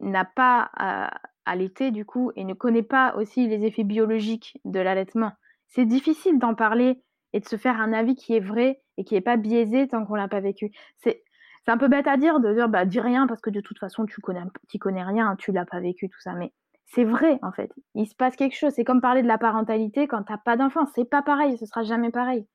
n'a 0.00 0.24
pas 0.24 0.70
à 0.76 1.12
allaiter 1.44 1.90
du 1.90 2.04
coup 2.04 2.32
et 2.36 2.44
ne 2.44 2.54
connaît 2.54 2.82
pas 2.82 3.14
aussi 3.16 3.46
les 3.46 3.64
effets 3.64 3.84
biologiques 3.84 4.58
de 4.64 4.80
l'allaitement. 4.80 5.32
C'est 5.68 5.84
difficile 5.84 6.38
d'en 6.38 6.54
parler 6.54 7.00
et 7.32 7.40
de 7.40 7.46
se 7.46 7.56
faire 7.56 7.80
un 7.80 7.92
avis 7.92 8.16
qui 8.16 8.34
est 8.34 8.40
vrai 8.40 8.82
et 8.96 9.04
qui 9.04 9.14
n'est 9.14 9.20
pas 9.20 9.36
biaisé 9.36 9.88
tant 9.88 10.04
qu'on 10.04 10.16
l'a 10.16 10.28
pas 10.28 10.40
vécu. 10.40 10.72
C'est 10.96 11.22
c'est 11.64 11.70
un 11.70 11.78
peu 11.78 11.88
bête 11.88 12.06
à 12.06 12.16
dire 12.16 12.40
de 12.40 12.52
dire 12.54 12.68
bah 12.68 12.84
dis 12.84 13.00
rien 13.00 13.26
parce 13.26 13.40
que 13.40 13.50
de 13.50 13.60
toute 13.60 13.78
façon 13.78 14.06
tu 14.06 14.20
connais 14.20 14.42
tu 14.68 14.78
connais 14.78 15.04
rien, 15.04 15.36
tu 15.36 15.52
l'as 15.52 15.66
pas 15.66 15.80
vécu 15.80 16.08
tout 16.08 16.20
ça 16.20 16.34
mais 16.34 16.52
c'est 16.86 17.04
vrai 17.04 17.38
en 17.42 17.52
fait. 17.52 17.72
Il 17.94 18.06
se 18.06 18.14
passe 18.14 18.36
quelque 18.36 18.56
chose, 18.56 18.72
c'est 18.74 18.84
comme 18.84 19.00
parler 19.00 19.22
de 19.22 19.28
la 19.28 19.38
parentalité 19.38 20.08
quand 20.08 20.24
tu 20.24 20.32
n'as 20.32 20.38
pas 20.38 20.56
d'enfant, 20.56 20.86
c'est 20.94 21.08
pas 21.08 21.22
pareil, 21.22 21.56
ce 21.58 21.66
sera 21.66 21.82
jamais 21.82 22.10
pareil. 22.10 22.46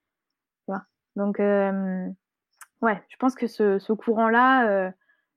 Donc 1.15 1.39
euh, 1.39 2.07
ouais, 2.81 3.01
je 3.09 3.15
pense 3.17 3.35
que 3.35 3.47
ce, 3.47 3.79
ce 3.79 3.93
courant-là 3.93 4.69
euh, 4.69 4.91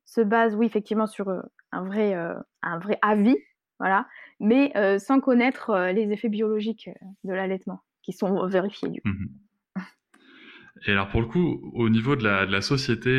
se 0.04 0.20
base, 0.20 0.54
oui, 0.54 0.66
effectivement, 0.66 1.06
sur 1.06 1.28
euh, 1.28 1.40
un, 1.72 1.84
vrai, 1.84 2.14
un 2.14 2.78
vrai 2.78 2.98
avis, 3.02 3.37
voilà, 3.78 4.06
mais 4.40 4.72
sans 4.98 5.20
connaître 5.20 5.90
les 5.92 6.10
effets 6.12 6.28
biologiques 6.28 6.90
de 7.25 7.32
l'allaitement, 7.32 7.82
qui 8.02 8.12
sont 8.12 8.46
vérifiés 8.46 8.88
du 8.88 9.00
coup. 9.00 9.08
Mmh 9.08 9.28
Et 10.87 10.92
alors 10.92 11.08
pour 11.08 11.20
le 11.20 11.26
coup, 11.26 11.73
au 11.75 11.88
niveau 11.88 12.16
de 12.16 12.25
la, 12.25 12.61
société, 12.61 13.11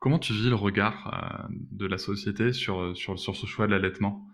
comment 0.00 0.18
tu 0.18 0.32
vis 0.32 0.48
le 0.48 0.54
regard 0.54 1.48
de 1.50 1.86
la 1.86 1.98
société 1.98 2.52
sur, 2.52 2.96
sur, 2.96 3.18
sur 3.18 3.36
ce 3.36 3.46
choix 3.46 3.66
de 3.66 3.72
l'allaitement? 3.72 4.26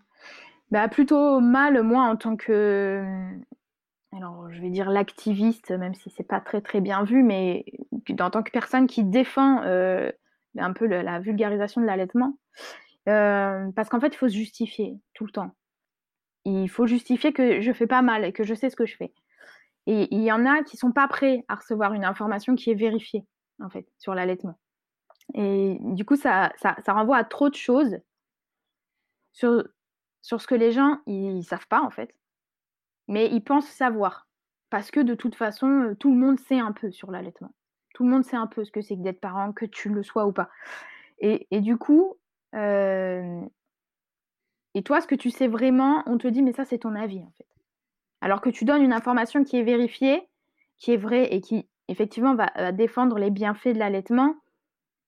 Bah, 0.71 0.89
Plutôt 0.89 1.41
mal, 1.41 1.83
moi, 1.83 2.03
en 2.03 2.17
tant 2.17 2.37
que 2.37 3.03
alors 4.17 4.51
je 4.51 4.61
vais 4.61 4.71
dire 4.71 4.91
l'activiste, 4.91 5.71
même 5.71 5.95
si 5.95 6.11
c'est 6.11 6.27
pas 6.27 6.41
très 6.41 6.61
très 6.61 6.81
bien 6.81 7.05
vu, 7.05 7.23
mais 7.23 7.65
en 8.19 8.31
tant 8.31 8.43
que 8.43 8.51
personne 8.51 8.87
qui 8.87 9.05
défend 9.05 9.63
euh, 9.65 10.11
un 10.57 10.73
peu 10.73 10.87
la 10.87 11.21
vulgarisation 11.21 11.81
de 11.81 11.87
l'allaitement, 11.87 12.39
euh, 13.09 13.71
parce 13.73 13.89
qu'en 13.89 14.01
fait 14.01 14.09
il 14.09 14.17
faut 14.17 14.29
se 14.29 14.35
justifier 14.35 14.95
tout 15.15 15.27
le 15.27 15.33
temps. 15.33 15.51
Il 16.45 16.69
faut 16.69 16.87
justifier 16.87 17.33
que 17.33 17.61
je 17.61 17.73
fais 17.73 17.87
pas 17.87 18.03
mal 18.03 18.25
et 18.25 18.33
que 18.33 18.45
je 18.45 18.55
sais 18.55 18.71
ce 18.71 18.77
que 18.77 18.87
je 18.87 18.97
fais. 18.97 19.13
Et 19.87 20.15
il 20.15 20.23
y 20.23 20.33
en 20.33 20.45
a 20.47 20.63
qui 20.63 20.77
sont 20.77 20.93
pas 20.93 21.09
prêts 21.09 21.45
à 21.49 21.57
recevoir 21.57 21.93
une 21.95 22.05
information 22.05 22.57
qui 22.57 22.71
est 22.71 22.75
vérifiée 22.75 23.25
en 23.63 23.71
fait 23.71 23.87
sur 23.99 24.15
l'allaitement. 24.15 24.59
Et 25.35 25.79
du 25.81 26.05
coup 26.05 26.17
ça, 26.17 26.53
ça, 26.57 26.93
renvoie 26.93 27.17
à 27.17 27.25
trop 27.25 27.49
de 27.49 27.55
choses 27.55 27.99
sur, 29.33 29.65
sur 30.23 30.41
ce 30.41 30.47
que 30.47 30.55
les 30.55 30.73
gens 30.73 30.99
ils 31.07 31.45
savent 31.45 31.67
pas 31.69 31.81
en 31.81 31.91
fait 31.91 32.15
mais 33.09 33.31
ils 33.31 33.43
pensent 33.43 33.69
savoir. 33.69 34.27
Parce 34.71 34.91
que 34.91 35.01
de 35.01 35.15
toute 35.15 35.37
façon, 35.37 35.95
tout 35.99 36.11
le 36.11 36.19
monde 36.19 36.41
sait 36.41 36.59
un 36.59 36.73
peu 36.73 36.91
sur 36.91 37.11
l'allaitement. 37.11 37.55
Tout 37.95 38.05
le 38.05 38.11
monde 38.11 38.25
sait 38.25 38.37
un 38.37 38.47
peu 38.47 38.65
ce 38.65 38.73
que 38.73 38.83
c'est 38.83 38.97
que 38.97 39.03
d'être 39.03 39.21
parent, 39.21 39.53
que 39.53 39.65
tu 39.65 39.89
le 39.89 40.03
sois 40.03 40.27
ou 40.27 40.33
pas. 40.33 40.51
Et, 41.19 41.47
du 41.61 41.79
coup, 41.79 42.17
euh, 42.55 43.41
et 44.75 44.83
toi, 44.83 45.01
ce 45.01 45.07
que 45.07 45.15
tu 45.15 45.31
sais 45.31 45.49
vraiment, 45.49 46.03
on 46.07 46.19
te 46.19 46.29
dit, 46.29 46.43
mais 46.43 46.53
ça, 46.53 46.65
c'est 46.65 46.79
ton 46.79 46.95
avis, 46.95 47.23
en 47.23 47.33
fait. 47.39 47.47
Alors 48.21 48.41
que 48.41 48.51
tu 48.51 48.65
donnes 48.65 48.83
une 48.83 48.93
information 48.93 49.45
qui 49.45 49.57
est 49.57 49.63
vérifiée, 49.63 50.23
qui 50.79 50.93
est 50.93 50.97
vraie 50.97 51.33
et 51.35 51.41
qui, 51.41 51.69
effectivement, 51.89 52.35
va, 52.35 52.73
défendre 52.73 53.19
les 53.19 53.31
bienfaits 53.31 53.69
de 53.69 53.79
l'allaitement. 53.79 54.35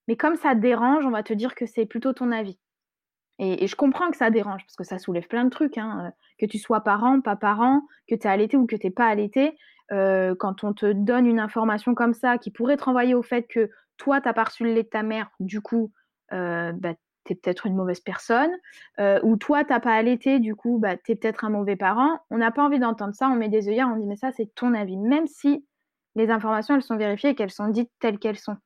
Mais 0.07 0.15
comme 0.15 0.35
ça 0.35 0.55
dérange, 0.55 1.05
on 1.05 1.11
va 1.11 1.23
te 1.23 1.33
dire 1.33 1.55
que 1.55 1.65
c'est 1.65 1.85
plutôt 1.85 2.13
ton 2.13 2.31
avis. 2.31 2.59
Et, 3.39 3.67
je 3.67 3.75
comprends 3.75 4.11
que 4.11 4.17
ça 4.17 4.29
dérange, 4.29 4.63
parce 4.65 4.75
que 4.75 4.83
ça 4.83 4.97
soulève 4.99 5.27
plein 5.27 5.45
de 5.45 5.49
trucs. 5.49 5.77
Hein, 5.77 6.07
euh, 6.07 6.09
que 6.39 6.45
tu 6.45 6.57
sois 6.57 6.81
parent, 6.81 7.21
pas 7.21 7.35
parent, 7.35 7.83
que 8.07 8.15
tu 8.15 8.21
es 8.21 8.27
allaité 8.27 8.57
ou 8.57 8.65
que 8.65 8.75
tu 8.75 8.87
n'es 8.87 8.91
pas 8.91 9.07
allaité, 9.07 9.57
euh, 9.91 10.35
quand 10.35 10.63
on 10.63 10.73
te 10.73 10.91
donne 10.91 11.25
une 11.25 11.39
information 11.39 11.95
comme 11.95 12.13
ça 12.13 12.37
qui 12.37 12.51
pourrait 12.51 12.77
te 12.77 12.83
renvoyer 12.83 13.13
au 13.13 13.23
fait 13.23 13.43
que 13.43 13.69
toi, 13.97 14.21
tu 14.21 14.27
n'as 14.27 14.33
pas 14.33 14.45
reçu 14.45 14.63
le 14.63 14.73
lait 14.73 14.83
de 14.83 14.89
ta 14.89 15.03
mère, 15.03 15.29
du 15.39 15.61
coup, 15.61 15.91
euh, 16.31 16.71
bah, 16.73 16.93
peut-être 17.35 17.65
une 17.65 17.75
mauvaise 17.75 17.99
personne, 17.99 18.51
ou 19.23 19.37
toi, 19.37 19.63
tu 19.63 19.71
n'as 19.71 19.79
pas 19.79 19.93
allaité, 19.93 20.39
du 20.39 20.55
coup, 20.55 20.79
bah, 20.79 20.97
tu 20.97 21.11
es 21.11 21.15
peut-être 21.15 21.45
un 21.45 21.49
mauvais 21.49 21.75
parent. 21.75 22.19
On 22.29 22.37
n'a 22.37 22.51
pas 22.51 22.63
envie 22.63 22.79
d'entendre 22.79 23.13
ça, 23.15 23.29
on 23.29 23.35
met 23.35 23.49
des 23.49 23.67
œillères, 23.67 23.89
on 23.91 23.97
dit, 23.97 24.05
mais 24.05 24.15
ça, 24.15 24.31
c'est 24.31 24.53
ton 24.55 24.73
avis, 24.73 24.97
même 24.97 25.27
si 25.27 25.65
les 26.15 26.29
informations, 26.29 26.75
elles 26.75 26.83
sont 26.83 26.97
vérifiées 26.97 27.31
et 27.31 27.35
qu'elles 27.35 27.51
sont 27.51 27.67
dites 27.67 27.91
telles 27.99 28.19
qu'elles 28.19 28.37
sont. 28.37 28.57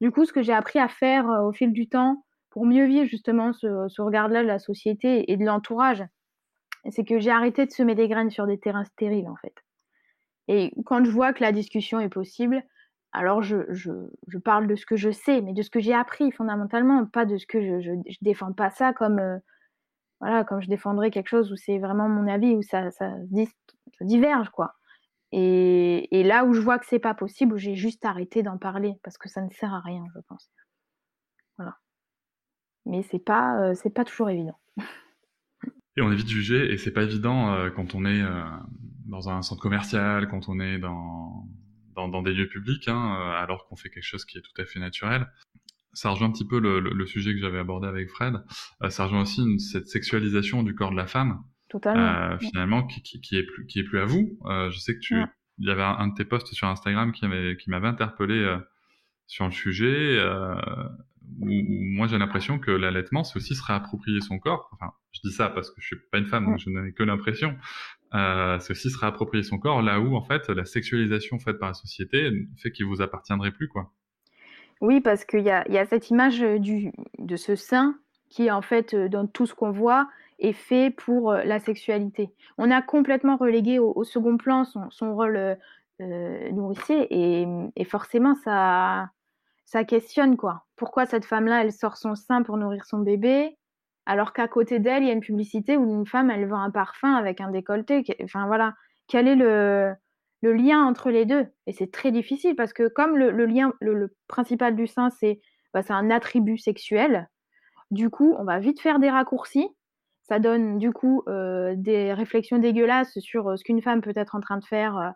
Du 0.00 0.10
coup, 0.10 0.24
ce 0.24 0.32
que 0.32 0.42
j'ai 0.42 0.52
appris 0.52 0.78
à 0.78 0.88
faire 0.88 1.26
au 1.26 1.52
fil 1.52 1.72
du 1.72 1.88
temps, 1.88 2.24
pour 2.52 2.66
mieux 2.66 2.86
vivre 2.86 3.06
justement 3.06 3.52
ce, 3.52 4.00
regard-là 4.00 4.42
de 4.42 4.46
la 4.46 4.58
société 4.58 5.30
et 5.32 5.36
de 5.36 5.44
l'entourage. 5.44 6.04
C'est 6.90 7.04
que 7.04 7.18
j'ai 7.18 7.30
arrêté 7.30 7.64
de 7.64 7.70
semer 7.70 7.94
des 7.94 8.08
graines 8.08 8.30
sur 8.30 8.46
des 8.46 8.58
terrains 8.58 8.84
stériles 8.84 9.28
en 9.28 9.36
fait. 9.36 9.54
Et 10.48 10.72
quand 10.84 11.04
je 11.04 11.10
vois 11.10 11.32
que 11.32 11.42
la 11.42 11.52
discussion 11.52 11.98
est 12.00 12.08
possible, 12.08 12.62
alors 13.12 13.42
je, 13.42 14.38
parle 14.44 14.66
de 14.66 14.74
ce 14.74 14.86
que 14.86 14.96
je 14.96 15.10
sais, 15.10 15.40
mais 15.42 15.52
de 15.52 15.62
ce 15.62 15.70
que 15.70 15.80
j'ai 15.80 15.94
appris 15.94 16.32
fondamentalement, 16.32 17.04
pas 17.06 17.26
de 17.26 17.36
ce 17.36 17.46
que 17.46 17.60
je, 17.60 17.80
je, 17.80 18.16
défends 18.22 18.52
pas 18.52 18.70
ça 18.70 18.92
comme 18.92 19.18
euh, 19.18 19.38
voilà 20.20 20.44
comme 20.44 20.62
je 20.62 20.68
défendrais 20.68 21.10
quelque 21.10 21.28
chose 21.28 21.52
où 21.52 21.56
c'est 21.56 21.78
vraiment 21.78 22.08
mon 22.08 22.26
avis 22.26 22.54
où 22.54 22.62
ça, 22.62 22.90
ça, 22.90 23.12
diverge 24.00 24.48
quoi. 24.50 24.74
Et, 25.34 26.22
là 26.24 26.44
où 26.44 26.52
je 26.52 26.60
vois 26.60 26.78
que 26.78 26.86
c'est 26.86 26.98
pas 26.98 27.14
possible, 27.14 27.56
j'ai 27.56 27.74
juste 27.74 28.04
arrêté 28.04 28.42
d'en 28.42 28.58
parler 28.58 28.94
parce 29.02 29.16
que 29.18 29.28
ça 29.28 29.40
ne 29.42 29.50
sert 29.50 29.72
à 29.72 29.80
rien, 29.80 30.04
je 30.14 30.20
pense. 30.28 30.50
Voilà 31.58 31.76
mais 32.84 33.02
c'est 33.04 33.24
pas 33.24 33.62
euh, 33.62 33.90
pas 33.94 34.04
toujours 34.04 34.28
évident. 34.30 34.58
Et 35.96 36.02
on 36.02 36.10
évite 36.10 36.24
de 36.24 36.30
juger, 36.30 36.72
et 36.72 36.78
c'est 36.78 36.90
pas 36.90 37.02
évident 37.02 37.52
euh, 37.52 37.70
quand 37.70 37.94
on 37.94 38.06
est 38.06 38.22
dans 39.06 39.28
un 39.28 39.42
centre 39.42 39.60
commercial, 39.60 40.26
quand 40.26 40.48
on 40.48 40.58
est 40.58 40.78
dans, 40.78 41.46
dans, 41.94 42.08
dans 42.08 42.22
des 42.22 42.32
lieux 42.32 42.48
publics, 42.48 42.88
hein, 42.88 43.32
alors 43.36 43.66
qu'on 43.66 43.76
fait 43.76 43.90
quelque 43.90 44.04
chose 44.04 44.24
qui 44.24 44.38
est 44.38 44.42
tout 44.42 44.60
à 44.60 44.64
fait 44.64 44.80
naturel. 44.80 45.26
Ça 45.94 46.10
rejoint 46.10 46.28
un 46.28 46.32
petit 46.32 46.46
peu 46.46 46.58
le, 46.58 46.80
le, 46.80 47.06
sujet 47.06 47.34
que 47.34 47.40
j'avais 47.40 47.58
abordé 47.58 47.86
avec 47.86 48.08
Fred. 48.08 48.42
ça 48.88 49.04
rejoint 49.04 49.22
aussi 49.22 49.42
une, 49.42 49.58
cette 49.58 49.88
sexualisation 49.88 50.62
du 50.62 50.74
corps 50.74 50.90
de 50.90 50.96
la 50.96 51.06
femme, 51.06 51.42
Totalement. 51.68 52.38
finalement, 52.38 52.86
qui, 52.86 53.02
qui, 53.02 53.20
qui, 53.20 53.36
est 53.36 53.42
plus, 53.42 53.66
qui 53.66 53.80
est 53.80 53.84
plus 53.84 53.98
à 53.98 54.06
vous. 54.06 54.38
je 54.70 54.78
sais 54.78 54.94
que 54.94 55.00
tu, 55.00 55.22
il 55.58 55.68
y 55.68 55.70
avait 55.70 55.82
un, 55.82 56.08
de 56.08 56.14
tes 56.14 56.24
posts 56.24 56.54
sur 56.54 56.66
Instagram 56.66 57.12
qui 57.12 57.26
m'avait 57.26 57.56
qui 57.58 57.70
interpellé 57.72 58.56
sur 59.26 59.44
le 59.44 59.52
sujet 59.52 60.18
où, 61.40 61.48
moi 61.48 62.06
j'ai 62.06 62.18
l'impression 62.18 62.58
que 62.58 62.70
l'allaitement, 62.70 63.24
c'est 63.24 63.36
aussi 63.36 63.54
se 63.54 63.62
réapproprier 63.62 64.20
son 64.20 64.38
corps. 64.38 64.68
Enfin, 64.72 64.92
je 65.12 65.20
dis 65.24 65.32
ça 65.32 65.48
parce 65.48 65.70
que 65.70 65.80
je 65.80 65.86
suis 65.86 65.96
pas 66.10 66.18
une 66.18 66.26
femme, 66.26 66.46
donc 66.46 66.58
je 66.58 66.70
n'en 66.70 66.84
ai 66.84 66.92
que 66.92 67.02
l'impression. 67.02 67.56
Euh, 68.14 68.58
c'est 68.58 68.72
aussi 68.72 68.90
se 68.90 68.98
réapproprier 68.98 69.42
son 69.42 69.58
corps, 69.58 69.80
là 69.80 70.00
où 70.00 70.16
en 70.16 70.22
fait 70.22 70.48
la 70.48 70.64
sexualisation 70.64 71.38
faite 71.38 71.58
par 71.58 71.68
la 71.68 71.74
société 71.74 72.30
fait 72.56 72.70
qu'il 72.70 72.86
vous 72.86 73.00
appartiendrait 73.00 73.52
plus, 73.52 73.68
quoi. 73.68 73.90
Oui, 74.82 75.00
parce 75.00 75.24
qu'il 75.24 75.44
y 75.44 75.50
a, 75.50 75.86
cette 75.86 76.10
image 76.10 76.40
du, 76.40 76.92
de 77.18 77.36
ce 77.36 77.54
sein 77.54 77.94
qui, 78.28 78.50
en 78.50 78.62
fait, 78.62 78.94
euh, 78.94 79.08
dans 79.08 79.28
tout 79.28 79.46
ce 79.46 79.54
qu'on 79.54 79.70
voit, 79.70 80.08
est 80.40 80.52
fait 80.52 80.90
pour 80.90 81.30
euh, 81.30 81.44
la 81.44 81.60
sexualité. 81.60 82.34
On 82.58 82.70
a 82.70 82.82
complètement 82.82 83.36
relégué 83.36 83.78
au, 83.78 84.02
second 84.02 84.36
plan 84.36 84.64
son, 84.64 84.90
son 84.90 85.14
rôle 85.14 85.56
euh, 86.00 86.50
nourricier 86.50 87.06
et, 87.10 87.46
et, 87.76 87.84
forcément, 87.84 88.34
ça, 88.34 89.10
ça 89.64 89.84
questionne 89.84 90.36
quoi. 90.36 90.64
Pourquoi 90.74 91.06
cette 91.06 91.26
femme-là, 91.26 91.62
elle 91.62 91.72
sort 91.72 91.96
son 91.96 92.16
sein 92.16 92.42
pour 92.42 92.56
nourrir 92.56 92.84
son 92.84 92.98
bébé, 92.98 93.56
alors 94.06 94.32
qu'à 94.32 94.48
côté 94.48 94.78
d'elle, 94.78 95.02
il 95.02 95.06
y 95.08 95.10
a 95.10 95.14
une 95.14 95.20
publicité 95.20 95.76
où 95.76 95.84
une 95.84 96.06
femme, 96.06 96.30
elle 96.30 96.46
vend 96.46 96.60
un 96.60 96.70
parfum 96.70 97.14
avec 97.14 97.40
un 97.40 97.50
décolleté. 97.50 98.04
Enfin 98.22 98.46
voilà, 98.46 98.74
quel 99.06 99.28
est 99.28 99.36
le, 99.36 99.94
lien 100.42 100.84
entre 100.84 101.10
les 101.10 101.24
deux? 101.24 101.46
Et 101.66 101.72
c'est 101.72 101.92
très 101.92 102.10
difficile 102.10 102.56
parce 102.56 102.72
que 102.72 102.88
comme 102.88 103.16
le, 103.16 103.46
lien, 103.46 103.72
le, 103.80 104.14
principal 104.28 104.74
du 104.74 104.86
sein, 104.86 105.10
c'est 105.10 105.40
bah, 105.72 105.82
un 105.88 106.10
attribut 106.10 106.58
sexuel, 106.58 107.28
du 107.90 108.10
coup, 108.10 108.34
on 108.38 108.44
va 108.44 108.58
vite 108.58 108.80
faire 108.80 108.98
des 108.98 109.10
raccourcis. 109.10 109.68
Ça 110.22 110.38
donne 110.38 110.78
du 110.78 110.92
coup 110.92 111.22
euh, 111.28 111.74
des 111.76 112.12
réflexions 112.12 112.58
dégueulasses 112.58 113.18
sur 113.18 113.48
euh, 113.48 113.56
ce 113.56 113.64
qu'une 113.64 113.82
femme 113.82 114.00
peut 114.00 114.12
être 114.14 114.34
en 114.34 114.40
train 114.40 114.56
de 114.56 114.64
faire 114.64 114.96
euh, 114.96 115.10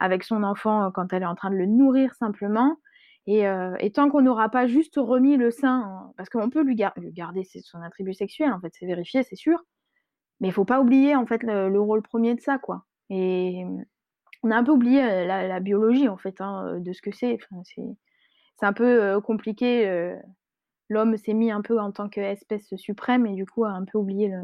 avec 0.00 0.22
son 0.22 0.42
enfant 0.44 0.90
quand 0.92 1.12
elle 1.12 1.22
est 1.22 1.26
en 1.26 1.34
train 1.34 1.50
de 1.50 1.56
le 1.56 1.66
nourrir 1.66 2.14
simplement. 2.14 2.76
Et, 3.26 3.90
tant 3.94 4.10
qu'on 4.10 4.22
n'aura 4.22 4.48
pas 4.48 4.66
juste 4.66 4.96
remis 4.96 5.36
le 5.36 5.50
sein, 5.50 6.12
parce 6.16 6.28
qu'on 6.28 6.50
peut 6.50 6.62
lui, 6.62 6.74
garder 6.74 7.44
son 7.44 7.80
attribut 7.82 8.14
sexuel, 8.14 8.52
en 8.52 8.60
fait, 8.60 8.72
c'est 8.78 8.86
vérifié, 8.86 9.22
c'est 9.22 9.36
sûr. 9.36 9.58
Mais 10.40 10.48
il 10.48 10.52
faut 10.52 10.64
pas 10.64 10.80
oublier 10.80 11.14
en 11.14 11.24
fait 11.26 11.42
le, 11.44 11.80
rôle 11.80 12.02
premier 12.02 12.34
de 12.34 12.40
ça, 12.40 12.58
quoi. 12.58 12.84
Et 13.10 13.64
on 14.42 14.50
a 14.50 14.56
un 14.56 14.64
peu 14.64 14.72
oublié 14.72 15.24
la, 15.24 15.60
biologie 15.60 16.08
en 16.08 16.16
fait 16.16 16.40
hein, 16.40 16.80
de 16.80 16.92
ce 16.92 17.00
que 17.00 17.12
c'est. 17.12 17.38
c'est 17.64 18.66
un 18.66 18.72
peu 18.72 19.20
compliqué. 19.20 20.16
L'homme 20.88 21.16
s'est 21.16 21.34
mis 21.34 21.50
un 21.50 21.62
peu 21.62 21.78
en 21.80 21.92
tant 21.92 22.08
qu'espèce 22.08 22.74
suprême 22.76 23.26
et 23.26 23.34
du 23.34 23.46
coup 23.46 23.64
a 23.64 23.70
un 23.70 23.84
peu 23.84 23.98
oublié 23.98 24.34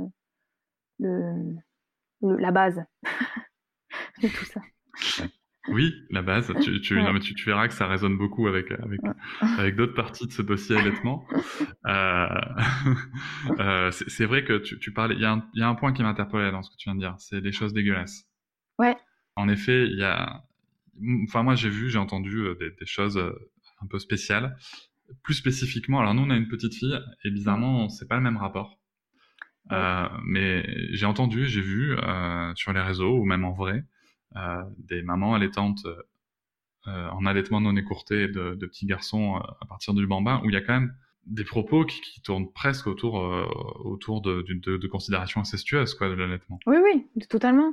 la 1.01 2.51
base 2.53 2.85
de 4.23 4.29
tout 4.29 4.45
ça. 4.45 4.61
Oui, 5.71 5.95
la 6.11 6.23
base. 6.23 6.53
Tu, 6.63 6.81
tu, 6.81 7.35
tu, 7.35 7.45
verras 7.47 7.69
que 7.69 7.75
ça 7.75 7.87
résonne 7.87 8.17
beaucoup 8.17 8.47
avec, 8.47 8.71
avec, 8.71 9.01
avec 9.41 9.77
d'autres 9.77 9.95
parties 9.95 10.27
de 10.27 10.33
ce 10.33 10.43
dossier 10.43 10.77
allaitement. 10.77 11.27
Euh, 11.87 12.29
euh, 13.61 13.91
c'est 13.91 14.27
vrai 14.27 14.45
que 14.45 14.59
tu, 14.59 14.79
tu 14.79 14.93
parlais. 14.93 15.15
Il 15.15 15.23
y, 15.23 15.25
a 15.25 15.33
un, 15.33 15.49
y 15.55 15.63
a 15.63 15.69
un 15.69 15.75
point 15.75 15.95
qui 15.95 16.03
m'interpellait 16.03 16.51
dans 16.51 16.63
ce 16.63 16.71
que 16.71 16.77
tu 16.77 16.91
viens 16.91 16.95
de 16.95 17.01
dire. 17.01 17.15
C'est 17.19 17.41
des 17.41 17.53
choses 17.53 17.73
dégueulasses. 17.73 18.27
Ouais. 18.79 18.95
En 19.37 19.49
effet, 19.49 19.87
il 19.87 19.99
y 19.99 20.05
a. 20.05 20.45
Enfin, 21.25 21.43
moi, 21.43 21.55
j'ai 21.55 21.71
vu, 21.71 21.89
j'ai 21.89 21.99
entendu 21.99 22.41
euh, 22.41 22.55
des, 22.57 22.71
des, 22.73 22.85
choses 22.85 23.17
un 23.81 23.87
peu 23.87 23.99
spéciales. 23.99 24.59
Plus 25.23 25.35
spécifiquement, 25.35 26.01
alors 26.01 26.13
nous, 26.13 26.23
on 26.23 26.31
a 26.31 26.37
une 26.37 26.49
petite 26.49 26.75
fille 26.75 26.99
et 27.25 27.31
bizarrement, 27.31 27.89
c'est 27.89 28.07
pas 28.07 28.17
le 28.17 28.23
même 28.23 28.37
rapport. 28.37 28.79
Euh, 29.73 30.09
mais 30.25 30.65
j'ai 30.93 31.07
entendu, 31.07 31.47
j'ai 31.47 31.61
vu 31.61 31.97
euh, 31.97 32.55
sur 32.55 32.73
les 32.73 32.81
réseaux 32.81 33.19
ou 33.19 33.25
même 33.25 33.45
en 33.45 33.53
vrai 33.53 33.75
euh, 33.75 33.83
des 34.35 35.03
mamans 35.03 35.35
allaitantes 35.35 35.85
euh, 36.87 37.09
en 37.11 37.27
allaitement 37.27 37.61
non 37.61 37.77
écourté 37.77 38.29
de, 38.29 38.55
petits 38.55 38.87
garçons 38.87 39.37
à 39.37 39.67
partir 39.67 39.95
du 39.95 40.07
bambin 40.07 40.41
où 40.45 40.51
il 40.51 40.55
y 40.55 40.57
a 40.57 40.61
quand 40.61 40.75
même 40.75 40.95
des 41.27 41.45
propos 41.45 41.85
qui, 41.85 42.21
tournent 42.23 42.53
presque 42.53 42.87
autour 42.87 43.15
autour 43.85 44.21
de, 44.23 44.87
considérations 44.87 45.41
incestueuses 45.41 45.95
quoi 45.95 46.09
de 46.09 46.15
l'allaitement. 46.15 46.59
Oui 46.67 46.77
oui 46.83 47.27
totalement. 47.29 47.73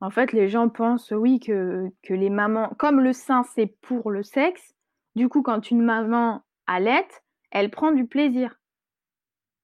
En 0.00 0.10
fait 0.10 0.32
les 0.32 0.48
gens 0.48 0.68
pensent 0.68 1.10
oui 1.10 1.40
que 1.40 1.88
que 2.02 2.14
les 2.14 2.30
mamans 2.30 2.74
comme 2.78 3.00
le 3.00 3.12
sein 3.12 3.42
c'est 3.54 3.74
pour 3.80 4.10
le 4.10 4.22
sexe 4.22 4.74
du 5.16 5.28
coup 5.28 5.42
quand 5.42 5.70
une 5.70 5.82
maman 5.82 6.44
allaite 6.66 7.24
elle 7.54 7.70
prend 7.70 7.92
du 7.92 8.06
plaisir. 8.06 8.58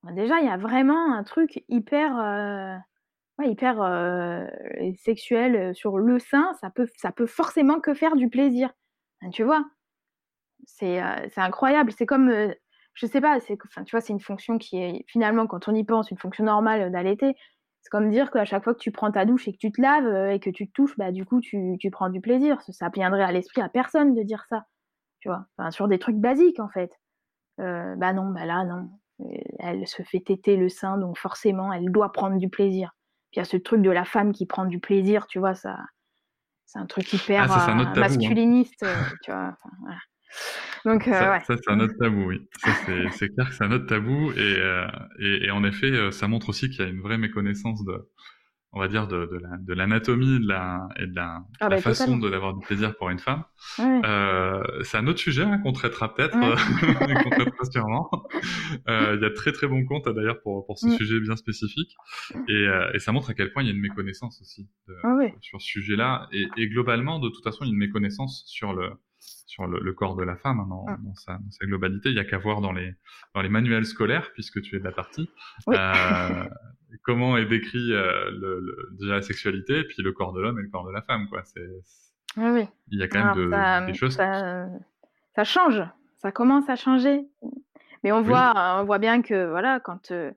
Déjà, 0.05 0.41
il 0.41 0.47
y 0.47 0.51
a 0.51 0.57
vraiment 0.57 1.13
un 1.13 1.23
truc 1.25 1.63
hyper, 1.69 2.19
euh, 2.19 2.77
hyper 3.43 3.83
euh, 3.83 4.47
sexuel 4.99 5.57
euh, 5.57 5.75
sur 5.75 5.99
le 5.99 6.19
sein. 6.19 6.53
Ça 6.61 6.71
peut, 6.71 6.87
ça 6.97 7.13
peut 7.13 7.27
forcément 7.27 7.81
que 7.81 7.95
faire 7.95 8.17
du 8.17 8.29
plaisir. 8.29 8.71
Tu 9.33 9.45
vois? 9.45 9.65
C'est 10.67 11.01
incroyable. 11.37 11.93
C'est 11.93 12.07
comme, 12.07 12.31
je 12.95 13.07
sais 13.07 13.21
pas, 13.21 13.41
c'est, 13.41 13.59
tu 13.87 13.91
vois, 13.91 14.01
c'est 14.01 14.13
une 14.13 14.21
fonction 14.21 14.59
qui 14.59 14.79
est 14.79 15.05
finalement, 15.09 15.47
quand 15.47 15.69
on 15.69 15.75
y 15.75 15.85
pense, 15.85 16.11
une 16.11 16.19
fonction 16.19 16.45
normale 16.45 16.91
d'allaiter. 16.91 17.35
C'est 17.83 17.91
comme 17.91 18.11
dire 18.11 18.31
qu'à 18.31 18.45
chaque 18.45 18.65
fois 18.65 18.75
que 18.75 18.79
tu 18.79 18.93
prends 18.93 19.11
ta 19.11 19.25
douche 19.25 19.49
et 19.49 19.53
que 19.53 19.59
tu 19.59 19.73
te 19.73 19.81
laves 19.81 20.33
et 20.33 20.41
que 20.41 20.51
tu 20.51 20.69
te 20.69 20.73
touches, 20.73 20.97
bah, 20.97 21.13
du 21.13 21.25
coup, 21.25 21.41
tu, 21.41 21.77
tu 21.79 21.91
prends 21.91 22.09
du 22.11 22.21
plaisir. 22.21 22.61
Ça 22.71 22.89
viendrait 22.95 23.23
à 23.23 23.33
l'esprit 23.33 23.61
à 23.63 23.69
personne 23.69 24.15
de 24.15 24.23
dire 24.23 24.45
ça. 24.49 24.65
Tu 25.21 25.29
vois? 25.29 25.47
Sur 25.71 25.89
des 25.89 25.99
trucs 25.99 26.17
basiques, 26.17 26.61
en 26.61 26.69
fait. 26.69 26.99
bah 27.59 28.13
non, 28.13 28.31
bah 28.31 28.47
là, 28.47 28.65
non 28.65 28.89
elle 29.59 29.87
se 29.87 30.03
fait 30.03 30.21
téter 30.21 30.57
le 30.57 30.69
sein, 30.69 30.99
donc 30.99 31.19
forcément, 31.19 31.73
elle 31.73 31.91
doit 31.91 32.13
prendre 32.13 32.37
du 32.37 32.49
plaisir. 32.49 32.95
Puis 33.31 33.37
il 33.37 33.39
y 33.39 33.43
a 33.43 33.45
ce 33.45 33.57
truc 33.57 33.83
de 33.83 33.91
la 33.91 34.05
femme 34.05 34.33
qui 34.33 34.47
prend 34.47 34.65
du 34.65 34.81
plaisir, 34.81 35.27
tu 35.27 35.39
vois, 35.39 35.55
ça, 35.55 35.79
c'est 36.67 36.79
un 36.79 36.87
truc 36.87 37.13
hyper 37.13 37.51
ah, 37.51 37.69
euh, 37.69 37.73
hein. 37.73 37.93
masculiniste, 37.97 38.83
euh, 38.83 38.95
tu 39.23 39.31
vois. 39.31 39.57
Donc, 40.85 41.09
euh, 41.09 41.13
ça, 41.13 41.41
ça 41.41 41.57
c'est 41.57 41.71
un 41.71 41.81
autre 41.81 41.95
tabou, 42.01 42.27
oui. 42.27 42.49
c'est 43.13 43.29
clair 43.35 43.49
que 43.49 43.55
c'est 43.55 43.65
un 43.65 43.73
autre 43.73 43.87
tabou, 43.87 44.33
et, 44.33 44.57
et, 45.19 45.47
et, 45.47 45.51
en 45.51 45.65
effet, 45.65 46.13
ça 46.13 46.29
montre 46.29 46.49
aussi 46.49 46.71
qu'il 46.71 46.85
y 46.85 46.89
a 46.89 46.91
une 46.91 47.01
vraie 47.01 47.19
méconnaissance 47.19 47.85
de, 47.85 48.09
on 48.73 48.79
va 48.79 48.87
dire, 48.87 49.09
de, 49.09 49.29
de 49.61 49.75
l'anatomie 49.75 50.39
de 50.39 50.47
la, 50.47 50.89
et 50.97 51.07
de 51.07 51.15
la, 51.17 51.43
ah 51.59 51.69
la 51.69 51.77
bah, 51.77 51.81
façon 51.81 52.19
de 52.19 52.31
d'avoir 52.31 52.55
du 52.55 52.65
plaisir 52.65 52.97
pour 52.97 53.11
une 53.11 53.19
femme. 53.19 53.43
Euh, 53.81 54.63
c'est 54.85 54.97
un 54.97 55.07
autre 55.09 55.19
sujet 55.19 55.43
hein, 55.43 55.59
qu'on 55.59 55.73
traitera 55.73 56.15
peut-être, 56.15 56.37
ouais. 56.39 56.45
Euh, 56.45 57.15
qu'on 57.25 57.31
traitera 57.31 57.65
sûrement. 57.71 58.11
Euh, 58.89 59.17
il 59.17 59.23
y 59.23 59.25
a 59.25 59.31
très 59.31 59.51
très 59.51 59.67
bon 59.67 59.85
compte 59.85 60.09
d'ailleurs 60.09 60.41
pour, 60.43 60.67
pour 60.67 60.79
ce 60.79 60.89
sujet 60.97 61.19
bien 61.19 61.35
spécifique. 61.35 61.97
Et, 62.49 62.53
euh, 62.53 62.93
et, 62.95 63.01
ça 63.01 63.11
montre 63.11 63.31
à 63.31 63.35
quel 63.35 63.53
point 63.53 63.65
il 63.65 63.67
y 63.67 63.71
a 63.71 63.75
une 63.75 63.81
méconnaissance 63.81 64.41
aussi 64.41 64.69
de, 64.87 64.95
ah 65.03 65.17
sur 65.41 65.61
ce 65.61 65.67
sujet-là. 65.67 66.29
Et, 66.33 66.47
et, 66.57 66.69
globalement, 66.69 67.19
de 67.19 67.29
toute 67.29 67.43
façon, 67.43 67.65
il 67.65 67.69
y 67.69 67.71
a 67.71 67.73
une 67.73 67.79
méconnaissance 67.79 68.45
sur 68.47 68.73
le, 68.73 68.91
sur 69.19 69.67
le, 69.67 69.81
le, 69.81 69.93
corps 69.93 70.15
de 70.15 70.23
la 70.23 70.37
femme 70.37 70.61
hein, 70.61 70.67
dans, 70.69 70.85
dans, 70.85 71.15
sa, 71.15 71.35
dans, 71.35 71.51
sa, 71.51 71.67
globalité. 71.67 72.11
Il 72.11 72.17
y 72.17 72.21
a 72.21 72.25
qu'à 72.25 72.39
voir 72.39 72.61
dans 72.61 72.73
les, 72.73 72.95
dans 73.35 73.43
les 73.43 73.49
manuels 73.49 73.85
scolaires, 73.85 74.31
puisque 74.33 74.63
tu 74.63 74.77
es 74.77 74.79
de 74.79 74.85
la 74.85 74.93
partie, 74.93 75.29
euh, 75.69 76.45
comment 77.03 77.37
est 77.37 77.47
décrit 77.47 77.93
euh, 77.93 78.31
le, 78.31 78.61
le, 78.61 78.89
déjà 78.99 79.15
la 79.15 79.23
sexualité, 79.23 79.81
et 79.81 79.85
puis 79.85 80.03
le 80.03 80.13
corps 80.13 80.33
de 80.33 80.41
l'homme 80.41 80.59
et 80.59 80.63
le 80.63 80.69
corps 80.69 80.87
de 80.87 80.93
la 80.93 81.03
femme. 81.03 81.29
Quoi. 81.29 81.43
C'est, 81.45 81.69
oui, 82.37 82.51
oui. 82.51 82.69
Il 82.89 82.99
y 82.99 83.03
a 83.03 83.09
quand 83.09 83.25
même 83.25 83.37
de, 83.37 83.51
ça, 83.51 83.81
des 83.87 83.95
choses. 83.95 84.15
Ça, 84.15 84.69
ça, 85.35 85.45
change, 85.45 85.83
ça 86.19 86.33
commence 86.33 86.69
à 86.69 86.77
changer. 86.77 87.27
Mais 88.03 88.13
on 88.13 88.23
voit, 88.23 88.53
oui. 88.55 88.61
on 88.81 88.85
voit 88.85 88.99
bien 88.99 89.23
que 89.23 89.51
voilà, 89.51 89.81
quand, 89.81 90.11
euh, 90.11 90.31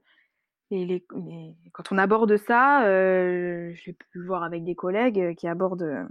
les, 0.69 0.86
les, 0.86 1.06
les, 1.26 1.56
quand 1.71 1.91
on 1.91 1.97
aborde 1.97 2.36
ça, 2.38 2.86
euh, 2.86 3.71
j'ai 3.76 3.93
pu 3.93 4.26
voir 4.26 4.43
avec 4.43 4.63
des 4.63 4.76
collègues 4.76 5.36
qui 5.36 5.47
abordent 5.47 6.08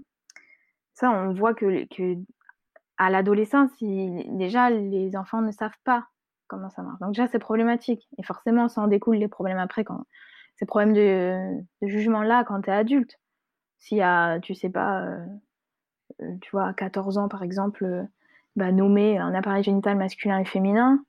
ça, 0.94 1.10
on 1.10 1.32
voit 1.32 1.54
que, 1.54 1.86
que 1.94 2.16
à 2.98 3.10
l'adolescence, 3.10 3.70
déjà 3.80 4.70
les 4.70 5.16
enfants 5.16 5.42
ne 5.42 5.50
savent 5.50 5.78
pas 5.84 6.06
comment 6.46 6.70
ça 6.70 6.82
marche. 6.82 7.00
Donc 7.00 7.12
déjà 7.12 7.26
c'est 7.28 7.38
problématique. 7.38 8.08
Et 8.18 8.22
forcément, 8.22 8.68
ça 8.68 8.82
en 8.82 8.86
découle 8.86 9.16
les 9.16 9.28
problèmes 9.28 9.58
après 9.58 9.84
quand 9.84 10.06
ces 10.56 10.66
problèmes 10.66 10.92
de, 10.92 11.60
de 11.82 11.86
jugement-là 11.86 12.44
quand 12.44 12.62
tu 12.62 12.70
es 12.70 12.72
adulte. 12.72 13.18
S'il 13.78 13.98
y 13.98 14.02
a, 14.02 14.38
tu 14.40 14.54
sais 14.54 14.70
pas, 14.70 15.02
euh, 15.02 15.26
euh, 16.22 16.36
tu 16.40 16.50
vois, 16.52 16.68
à 16.68 16.72
14 16.72 17.18
ans 17.18 17.28
par 17.28 17.42
exemple, 17.42 17.84
euh, 17.84 18.04
bah, 18.54 18.70
nommer 18.70 19.18
un 19.18 19.34
appareil 19.34 19.64
génital 19.64 19.96
masculin 19.96 20.38
et 20.38 20.44
féminin, 20.44 21.04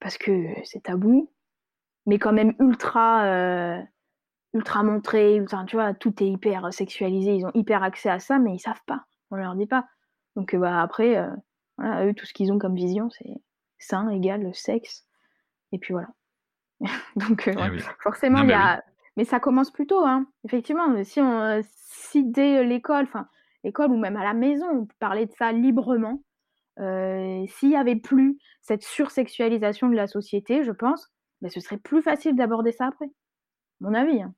parce 0.00 0.18
que 0.18 0.46
c'est 0.64 0.82
tabou, 0.82 1.30
mais 2.06 2.18
quand 2.18 2.32
même 2.32 2.54
ultra, 2.58 3.84
ultra 4.54 4.82
montré, 4.82 5.44
tu 5.66 5.76
vois, 5.76 5.94
tout 5.94 6.22
est 6.22 6.28
hyper 6.28 6.72
sexualisé, 6.72 7.34
ils 7.36 7.46
ont 7.46 7.50
hyper 7.54 7.82
accès 7.82 8.08
à 8.08 8.18
ça, 8.18 8.38
mais 8.38 8.54
ils 8.54 8.60
savent 8.60 8.82
pas, 8.86 9.04
on 9.30 9.36
leur 9.36 9.54
dit 9.54 9.66
pas. 9.66 9.86
Donc 10.34 10.56
bah, 10.56 10.80
après, 10.80 11.16
eux, 11.80 12.14
tout 12.14 12.24
ce 12.24 12.32
qu'ils 12.32 12.52
ont 12.52 12.58
comme 12.58 12.74
vision, 12.74 13.10
c'est 13.10 13.34
sain 13.78 14.08
égale 14.08 14.54
sexe, 14.54 15.06
et 15.72 15.78
puis 15.78 15.92
voilà. 15.92 16.08
Donc, 17.16 17.48
euh, 17.48 17.54
Eh 17.58 17.70
oui. 17.70 17.80
forcément, 18.00 18.38
il 18.42 18.44
y 18.44 18.48
oui. 18.48 18.52
a. 18.54 18.82
Mais 19.16 19.24
ça 19.24 19.40
commence 19.40 19.72
plus 19.72 19.86
tôt, 19.86 20.04
hein. 20.04 20.26
Effectivement, 20.44 21.02
si 21.02 21.20
on, 21.20 21.40
euh, 21.40 21.60
si 21.64 22.24
dès 22.24 22.62
l'école, 22.64 23.04
enfin, 23.04 23.26
l'école 23.64 23.90
ou 23.90 23.96
même 23.98 24.16
à 24.16 24.22
la 24.22 24.34
maison, 24.34 24.66
on 24.72 24.86
peut 24.86 24.94
parler 25.00 25.26
de 25.26 25.32
ça 25.32 25.50
librement, 25.50 26.22
euh, 26.78 27.44
s'il 27.48 27.70
y 27.70 27.76
avait 27.76 27.96
plus 27.96 28.38
cette 28.60 28.84
sursexualisation 28.84 29.88
de 29.88 29.96
la 29.96 30.06
société, 30.06 30.62
je 30.62 30.70
pense, 30.70 31.10
ben, 31.40 31.50
ce 31.50 31.58
serait 31.60 31.78
plus 31.78 32.02
facile 32.02 32.36
d'aborder 32.36 32.70
ça 32.70 32.86
après. 32.86 33.06
Mon 33.80 33.94
avis. 33.94 34.22
Hein. 34.22 34.34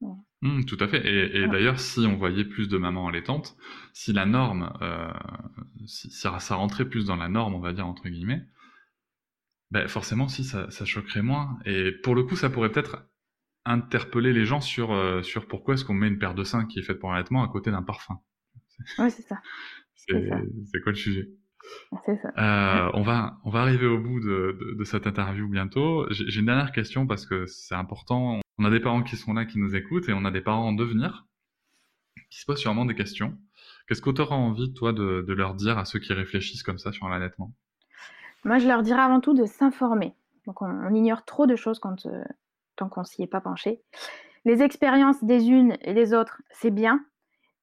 Ouais. 0.00 0.16
Mmh, 0.40 0.64
tout 0.64 0.76
à 0.80 0.88
fait. 0.88 1.02
Et, 1.06 1.46
d'ailleurs, 1.48 1.78
si 1.78 2.00
on 2.00 2.16
voyait 2.16 2.44
plus 2.44 2.68
de 2.68 2.78
mamans 2.78 3.08
allaitantes, 3.08 3.56
si 3.92 4.12
la 4.12 4.26
norme, 4.26 4.72
euh, 4.82 5.10
si, 5.86 6.10
ça 6.10 6.54
rentrait 6.54 6.84
plus 6.86 7.06
dans 7.06 7.16
la 7.16 7.28
norme, 7.28 7.54
on 7.54 7.60
va 7.60 7.72
dire 7.72 7.86
entre 7.86 8.08
guillemets, 8.08 8.42
ben 9.70 9.88
forcément, 9.88 10.28
si 10.28 10.44
ça, 10.44 10.70
ça 10.70 10.84
choquerait 10.84 11.22
moins. 11.22 11.58
Et 11.64 11.92
pour 11.92 12.14
le 12.14 12.22
coup, 12.22 12.36
ça 12.36 12.50
pourrait 12.50 12.70
peut-être 12.70 13.08
interpeller 13.64 14.32
les 14.32 14.44
gens 14.44 14.60
sur 14.60 14.92
euh, 14.92 15.22
sur 15.22 15.46
pourquoi 15.48 15.74
est-ce 15.74 15.84
qu'on 15.84 15.94
met 15.94 16.08
une 16.08 16.18
paire 16.18 16.34
de 16.34 16.44
seins 16.44 16.66
qui 16.66 16.78
est 16.78 16.82
faite 16.82 16.98
pour 16.98 17.10
l'allaitement 17.12 17.42
à 17.42 17.48
côté 17.48 17.70
d'un 17.70 17.82
parfum. 17.82 18.20
Ouais, 18.98 19.10
c'est 19.10 19.22
ça. 19.22 19.40
C'est 19.96 20.80
quoi 20.82 20.92
le 20.92 20.96
sujet? 20.96 21.28
C'est 22.04 22.20
ça. 22.20 22.28
Euh, 22.36 22.90
on 22.92 23.02
va 23.02 23.38
on 23.44 23.50
va 23.50 23.62
arriver 23.62 23.86
au 23.86 23.98
bout 23.98 24.20
de, 24.20 24.58
de, 24.60 24.74
de 24.78 24.84
cette 24.84 25.06
interview 25.06 25.48
bientôt. 25.48 26.06
J'ai 26.10 26.28
j'ai 26.28 26.40
une 26.40 26.46
dernière 26.46 26.72
question 26.72 27.06
parce 27.06 27.24
que 27.24 27.46
c'est 27.46 27.74
important. 27.74 28.40
On 28.58 28.64
a 28.66 28.70
des 28.70 28.80
parents 28.80 29.02
qui 29.02 29.16
sont 29.16 29.32
là, 29.32 29.46
qui 29.46 29.58
nous 29.58 29.74
écoutent, 29.74 30.08
et 30.08 30.12
on 30.12 30.24
a 30.26 30.30
des 30.30 30.42
parents 30.42 30.68
en 30.68 30.72
devenir 30.72 31.26
qui 32.30 32.40
se 32.40 32.44
posent 32.46 32.60
sûrement 32.60 32.84
des 32.84 32.94
questions. 32.94 33.38
Qu'est-ce 33.86 34.02
que 34.02 34.10
tu 34.10 34.20
auras 34.20 34.36
envie, 34.36 34.72
toi, 34.74 34.92
de, 34.92 35.24
de 35.26 35.32
leur 35.32 35.54
dire 35.54 35.78
à 35.78 35.84
ceux 35.84 36.00
qui 36.00 36.12
réfléchissent 36.12 36.62
comme 36.62 36.78
ça 36.78 36.92
sur 36.92 37.08
l'allaitement? 37.08 37.54
Moi, 38.44 38.58
je 38.58 38.68
leur 38.68 38.82
dirais 38.82 39.00
avant 39.00 39.20
tout 39.20 39.34
de 39.34 39.46
s'informer. 39.46 40.14
Donc, 40.46 40.60
on, 40.62 40.94
ignore 40.94 41.24
trop 41.24 41.46
de 41.46 41.56
choses 41.56 41.78
quand, 41.78 42.06
euh, 42.06 42.24
tant 42.76 42.88
qu'on 42.88 43.04
s'y 43.04 43.22
est 43.22 43.26
pas 43.26 43.40
penché. 43.40 43.82
Les 44.44 44.62
expériences 44.62 45.24
des 45.24 45.48
unes 45.48 45.76
et 45.80 45.94
des 45.94 46.12
autres, 46.12 46.42
c'est 46.50 46.70
bien, 46.70 47.00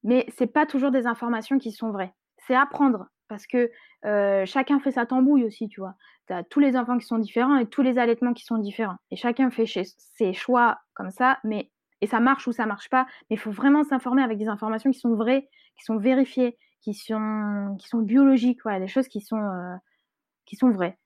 mais 0.04 0.26
c'est 0.36 0.48
pas 0.48 0.66
toujours 0.66 0.92
des 0.92 1.06
informations 1.06 1.60
qui 1.60 1.72
sont 1.72 1.92
vraies. 1.92 2.14
C'est 2.38 2.56
apprendre 2.56 3.08
parce 3.28 3.46
que 3.46 3.70
euh, 4.06 4.46
chacun 4.46 4.80
fait 4.80 4.92
sa 4.92 5.06
tambouille 5.06 5.46
aussi, 5.46 5.68
tu 5.68 5.80
vois. 5.80 5.94
Tu 6.28 6.34
as 6.34 6.44
tous 6.44 6.60
les 6.60 6.76
enfants 6.76 6.98
qui 6.98 7.06
sont 7.06 7.20
différents 7.20 7.58
et 7.58 7.68
tous 7.68 7.84
les 7.84 8.00
allaitements 8.00 8.34
qui 8.34 8.44
sont 8.44 8.58
différents. 8.58 8.98
Et 9.12 9.16
chacun 9.16 9.52
fait 9.52 9.66
ses 9.68 10.34
choix 10.34 10.80
comme 10.96 11.12
ça, 11.12 11.38
mais 11.44 11.70
et 12.02 12.08
ça 12.08 12.20
marche 12.20 12.48
ou 12.48 12.52
ça 12.52 12.66
marche 12.66 12.90
pas. 12.90 13.06
Mais 13.30 13.36
il 13.36 13.40
faut 13.40 13.52
vraiment 13.52 13.84
s'informer 13.84 14.24
avec 14.24 14.40
des 14.40 14.48
informations 14.48 14.90
qui 14.90 15.00
sont 15.00 15.16
vraies, 15.16 15.48
qui 15.78 15.86
sont 15.86 15.98
vérifiées, 15.98 16.58
qui 16.82 16.96
sont, 16.96 17.76
qui 17.80 17.88
sont 17.88 18.00
biologiques, 18.00 18.60
voilà, 18.64 18.80
des 18.80 18.88
choses 18.88 19.08
qui 19.08 19.22
sont, 19.22 19.38
euh, 19.38 19.76
qui 20.46 20.56
sont 20.56 20.70
vraies. 20.70 20.98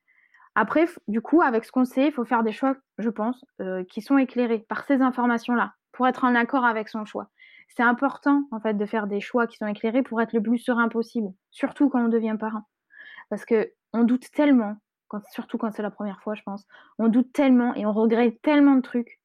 Après, 0.55 0.85
du 1.07 1.21
coup, 1.21 1.41
avec 1.41 1.65
ce 1.65 1.71
qu'on 1.71 1.83
sait, 1.83 2.07
il 2.07 2.11
faut 2.13 2.23
faire 2.23 2.43
des 2.43 2.53
choix, 2.53 2.75
je 2.97 3.09
pense, 3.09 3.43
euh, 3.61 3.83
qui 3.83 4.01
sont 4.01 4.17
éclairés 4.17 4.59
par 4.59 4.85
ces 4.85 5.01
informations-là, 5.01 5.73
pour 5.91 6.07
être 6.07 6.23
en 6.23 6.33
accord 6.33 6.63
avec 6.63 6.87
son 6.87 7.03
choix. 7.05 7.29
C'est 7.67 7.83
important, 7.83 8.47
en 8.51 8.59
fait, 8.61 8.75
de 8.75 8.85
faire 8.85 9.07
des 9.07 9.19
choix 9.19 9.47
qui 9.47 9.57
sont 9.57 9.67
éclairés 9.67 10.01
pour 10.01 10.21
être 10.21 10.31
le 10.31 10.41
plus 10.41 10.57
serein 10.57 10.87
possible, 10.87 11.27
surtout 11.51 11.89
quand 11.89 12.05
on 12.05 12.07
devient 12.07 12.37
parent. 12.39 12.63
Parce 13.29 13.43
que 13.43 13.71
on 13.91 14.03
doute 14.03 14.31
tellement, 14.31 14.77
surtout 15.31 15.57
quand 15.57 15.71
c'est 15.71 15.81
la 15.81 15.91
première 15.91 16.21
fois, 16.21 16.35
je 16.35 16.43
pense, 16.43 16.65
on 16.99 17.09
doute 17.09 17.33
tellement 17.33 17.73
et 17.75 17.85
on 17.85 17.91
regrette 17.93 18.41
tellement 18.41 18.75
de 18.75 18.81
trucs, 18.81 19.19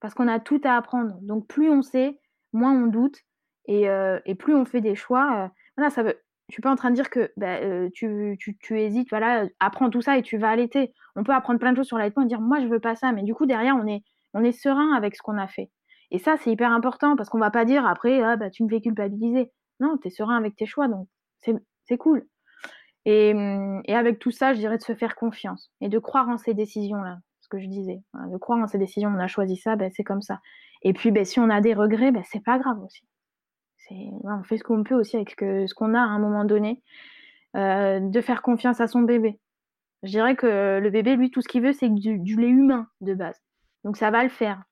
parce 0.00 0.14
qu'on 0.14 0.28
a 0.28 0.38
tout 0.38 0.60
à 0.64 0.76
apprendre. 0.76 1.18
Donc, 1.22 1.48
plus 1.48 1.70
on 1.70 1.82
sait, 1.82 2.20
moins 2.52 2.72
on 2.72 2.86
doute, 2.86 3.18
et, 3.66 3.88
euh, 3.88 4.20
plus 4.38 4.54
on 4.54 4.64
fait 4.64 4.80
des 4.80 4.94
choix. 4.94 5.44
Euh, 5.44 5.48
voilà, 5.76 5.90
ça 5.90 6.02
veut, 6.02 6.20
je 6.48 6.54
suis 6.54 6.62
pas 6.62 6.70
en 6.70 6.76
train 6.76 6.90
de 6.90 6.94
dire 6.94 7.10
que 7.10 7.30
bah, 7.36 7.58
tu, 7.92 8.38
hésites, 8.70 9.10
voilà, 9.10 9.46
apprends 9.60 9.90
tout 9.90 10.00
ça 10.00 10.16
et 10.16 10.22
tu 10.22 10.38
vas 10.38 10.48
allaiter. 10.48 10.94
On 11.14 11.22
peut 11.22 11.34
apprendre 11.34 11.58
plein 11.60 11.72
de 11.72 11.76
choses 11.76 11.86
sur 11.86 11.98
l'allaitement 11.98 12.22
et 12.22 12.26
dire 12.26 12.40
moi 12.40 12.60
je 12.60 12.66
veux 12.66 12.80
pas 12.80 12.96
ça, 12.96 13.12
mais 13.12 13.22
du 13.22 13.34
coup 13.34 13.46
derrière 13.46 13.76
on 13.76 13.86
est, 13.86 14.52
serein 14.52 14.94
avec 14.94 15.14
ce 15.14 15.22
qu'on 15.22 15.36
a 15.38 15.46
fait. 15.46 15.70
Et 16.10 16.18
ça 16.18 16.36
c'est 16.38 16.50
hyper 16.50 16.72
important 16.72 17.16
parce 17.16 17.28
qu'on 17.28 17.38
va 17.38 17.50
pas 17.50 17.66
dire 17.66 17.86
après 17.86 18.22
ah, 18.22 18.36
bah, 18.36 18.50
tu 18.50 18.64
me 18.64 18.68
fais 18.68 18.80
culpabiliser. 18.80 19.50
Non, 19.80 19.98
tu 19.98 20.08
es 20.08 20.10
serein 20.10 20.36
avec 20.36 20.56
tes 20.56 20.66
choix 20.66 20.88
donc 20.88 21.06
c'est 21.38 21.96
cool. 21.98 22.26
Et, 23.04 23.32
mmh, 23.32 23.82
et, 23.86 23.94
avec 23.94 24.18
tout 24.18 24.30
ça, 24.30 24.52
je 24.52 24.58
dirais 24.58 24.76
de 24.76 24.82
se 24.82 24.94
faire 24.94 25.16
confiance 25.16 25.70
et 25.80 25.88
de 25.88 25.98
croire 25.98 26.28
en 26.28 26.36
ces 26.36 26.52
décisions-là, 26.52 27.18
ce 27.40 27.48
que 27.48 27.58
je 27.58 27.66
disais. 27.66 28.02
de 28.14 28.36
croire 28.36 28.58
en 28.58 28.66
ces 28.66 28.76
décisions, 28.76 29.10
on 29.10 29.18
a 29.18 29.28
choisi 29.28 29.56
ça, 29.56 29.76
ben, 29.76 29.90
c'est 29.94 30.04
comme 30.04 30.20
ça. 30.20 30.40
Et 30.82 30.92
puis 30.92 31.12
si 31.24 31.40
on 31.40 31.48
a 31.48 31.60
des 31.60 31.74
regrets, 31.74 32.12
c'est 32.24 32.44
pas 32.44 32.58
grave 32.58 32.82
aussi 32.84 33.07
on 33.90 34.42
fait 34.42 34.58
ce 34.58 34.64
qu'on 34.64 34.84
peut 34.84 34.94
aussi 34.94 35.16
avec 35.16 35.30
ce 35.38 35.74
qu'on 35.74 35.94
a 35.94 36.00
à 36.00 36.04
un 36.04 36.18
moment 36.18 36.44
donné, 36.44 36.82
euh, 37.56 38.00
de 38.00 38.20
faire 38.20 38.42
confiance 38.42 38.80
à 38.80 38.86
son 38.86 39.00
bébé. 39.00 39.38
Je 40.02 40.10
dirais 40.10 40.36
que 40.36 40.78
le 40.78 40.90
bébé, 40.90 41.16
lui, 41.16 41.30
tout 41.30 41.40
ce 41.40 41.48
qu'il 41.48 41.62
veut, 41.62 41.72
c'est 41.72 41.88
du, 41.88 42.18
du, 42.18 42.36
lait 42.36 42.48
humain 42.48 42.88
de 43.00 43.14
base. 43.14 43.40
Donc 43.84 43.96
ça 43.96 44.10
va 44.10 44.22
le 44.22 44.28
faire. 44.28 44.62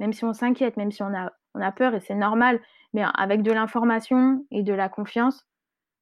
Même 0.00 0.12
si 0.12 0.24
on 0.24 0.32
s'inquiète, 0.32 0.76
même 0.76 0.90
si 0.90 1.02
on 1.02 1.14
a, 1.14 1.32
on 1.54 1.60
a 1.60 1.72
peur, 1.72 1.94
et 1.94 2.00
c'est 2.00 2.14
normal, 2.14 2.60
mais 2.92 3.02
avec 3.14 3.42
de 3.42 3.52
l'information 3.52 4.44
et 4.50 4.62
de 4.62 4.72
la 4.72 4.88
confiance, 4.88 5.46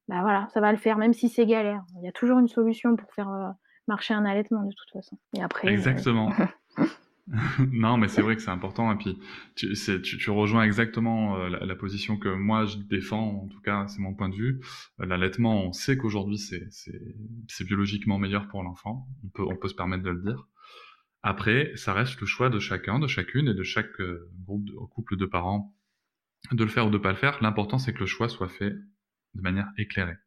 bah 0.09 0.21
voilà, 0.23 0.49
ça 0.53 0.61
va 0.61 0.71
le 0.73 0.79
faire, 0.79 0.99
même 0.99 1.15
si 1.15 1.29
c'est 1.29 1.47
galère. 1.47 1.83
Il 1.97 2.05
y 2.05 2.09
a 2.09 2.13
toujours 2.13 2.39
une 2.39 2.49
solution 2.49 2.97
pour 2.97 3.13
faire 3.13 3.29
euh, 3.31 3.51
marcher 3.89 4.15
un 4.15 4.25
allaitement 4.25 4.63
de 4.63 4.75
toute 4.75 4.91
façon. 4.93 5.19
Et 5.37 5.43
après. 5.43 5.69
Euh, 5.69 5.73
Exactement. 5.73 6.31
non, 7.73 7.97
mais 7.97 8.09
c'est 8.09 8.21
vrai 8.21 8.37
que 8.37 8.43
c'est 8.43 8.51
important. 8.51 8.93
Et 8.93 8.97
puis, 8.97 9.19
tu, 9.57 9.73
tu, 10.03 10.31
rejoins 10.31 10.63
exactement 10.63 11.39
euh, 11.39 11.49
la, 11.49 11.75
position 11.75 12.19
que 12.19 12.29
moi 12.29 12.67
je 12.67 12.77
défends. 12.77 13.45
En 13.45 13.49
tout 13.49 13.61
cas, 13.61 13.87
c'est 13.89 14.01
mon 14.01 14.15
point 14.15 14.29
de 14.29 14.35
vue. 14.35 14.61
Euh, 15.01 15.07
l'allaitement, 15.07 15.65
on 15.65 15.73
sait 15.73 15.97
qu'aujourd'hui, 15.97 16.39
c'est 16.39 17.65
biologiquement 17.65 18.19
meilleur 18.19 18.49
pour 18.49 18.63
l'enfant. 18.63 19.07
On 19.25 19.29
peut, 19.29 19.43
on 19.43 19.57
peut 19.57 19.69
se 19.69 19.75
permettre 19.75 20.03
de 20.03 20.11
le 20.11 20.23
dire. 20.23 20.47
Après, 21.23 21.73
ça 21.77 21.95
reste 21.95 22.21
le 22.21 22.27
choix 22.27 22.51
de 22.51 22.59
chacun, 22.59 22.99
de 22.99 23.07
chacune 23.07 23.49
et 23.49 23.55
de 23.55 23.63
chaque 23.63 23.99
euh, 24.01 24.31
groupe, 24.45 24.65
de, 24.67 24.75
couple 24.91 25.17
de 25.17 25.25
parents 25.25 25.75
de 26.53 26.63
le 26.63 26.69
faire 26.69 26.87
ou 26.87 26.91
de 26.91 26.99
pas 26.99 27.11
le 27.11 27.17
faire. 27.17 27.43
L'important, 27.43 27.79
c'est 27.79 27.95
que 27.95 28.01
le 28.01 28.07
choix 28.07 28.29
soit 28.29 28.49
fait 28.49 28.71
de 28.71 29.41
manière 29.41 29.69
éclairée. 29.79 30.19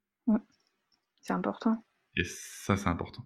C'est 1.22 1.34
important. 1.34 1.86
Et 2.16 2.24
ça, 2.24 2.76
c'est 2.76 2.88
important. 2.88 3.24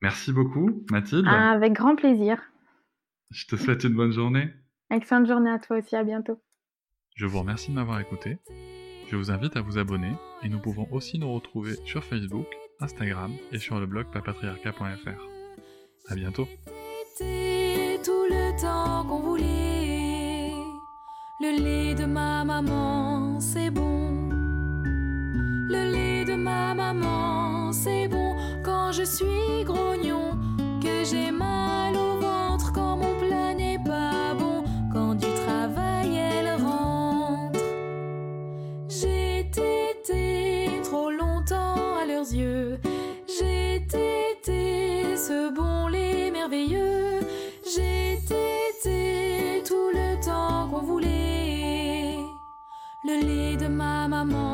Merci 0.00 0.32
beaucoup, 0.32 0.84
Mathilde. 0.90 1.26
Ah, 1.28 1.50
avec 1.50 1.72
grand 1.72 1.96
plaisir. 1.96 2.40
Je 3.30 3.46
te 3.46 3.56
souhaite 3.56 3.84
une 3.84 3.94
bonne 3.94 4.12
journée. 4.12 4.48
Excellente 4.90 5.26
journée 5.26 5.50
à 5.50 5.58
toi 5.58 5.78
aussi, 5.78 5.96
à 5.96 6.04
bientôt. 6.04 6.40
Je 7.16 7.26
vous 7.26 7.40
remercie 7.40 7.70
de 7.70 7.76
m'avoir 7.76 8.00
écouté. 8.00 8.38
Je 9.10 9.16
vous 9.16 9.30
invite 9.30 9.56
à 9.56 9.60
vous 9.60 9.78
abonner 9.78 10.12
et 10.42 10.48
nous 10.48 10.58
pouvons 10.58 10.88
aussi 10.90 11.18
nous 11.18 11.32
retrouver 11.32 11.74
sur 11.84 12.04
Facebook, 12.04 12.46
Instagram 12.80 13.32
et 13.52 13.58
sur 13.58 13.78
le 13.78 13.86
blog 13.86 14.06
papatriarca.fr. 14.12 15.28
À 16.08 16.14
bientôt. 16.14 16.46
tout 18.04 18.26
le 18.30 18.60
temps 18.60 19.04
qu'on 19.06 19.20
voulait. 19.20 20.52
Le 21.40 21.62
lait 21.62 21.94
de 21.94 22.04
ma 22.04 22.44
maman, 22.44 23.40
c'est 23.40 23.70
bon. 23.70 24.28
Le 25.68 25.92
lait 25.92 26.24
de 26.24 26.34
ma 26.34 26.74
maman, 26.74 27.72
c'est 27.72 28.08
bon 28.08 28.36
quand 28.64 28.92
je 28.92 29.02
suis 29.02 29.64
grognon, 29.64 30.38
que 30.80 31.04
j'ai 31.04 31.30
mal 31.30 31.63
も 54.24 54.53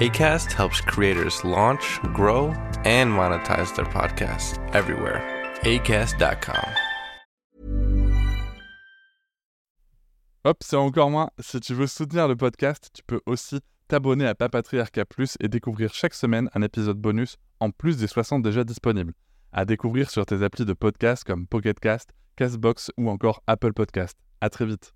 ACAST 0.00 0.52
helps 0.52 0.82
creators 0.82 1.42
launch, 1.42 2.00
grow, 2.12 2.48
and 2.84 3.10
monetize 3.10 3.74
their 3.74 3.86
podcasts 3.86 4.58
everywhere. 4.74 5.22
ACAST.com. 5.62 6.68
Hop, 10.44 10.58
c'est 10.62 10.76
encore 10.76 11.10
moins. 11.10 11.30
Si 11.40 11.58
tu 11.60 11.72
veux 11.72 11.86
soutenir 11.86 12.28
le 12.28 12.36
podcast, 12.36 12.90
tu 12.92 13.02
peux 13.06 13.22
aussi 13.24 13.60
t'abonner 13.88 14.26
à 14.26 14.34
Papatriarca 14.34 15.06
Plus 15.06 15.36
et 15.40 15.48
découvrir 15.48 15.94
chaque 15.94 16.12
semaine 16.12 16.50
un 16.54 16.60
épisode 16.60 16.98
bonus 16.98 17.36
en 17.60 17.70
plus 17.70 17.96
des 17.96 18.06
60 18.06 18.42
déjà 18.42 18.64
disponibles. 18.64 19.14
À 19.52 19.64
découvrir 19.64 20.10
sur 20.10 20.26
tes 20.26 20.42
applis 20.42 20.66
de 20.66 20.74
podcast 20.74 21.24
comme 21.24 21.46
Pocketcast, 21.46 22.10
Castbox 22.36 22.92
ou 22.98 23.08
encore 23.08 23.42
Apple 23.46 23.72
Podcast. 23.72 24.18
À 24.42 24.50
très 24.50 24.66
vite. 24.66 24.95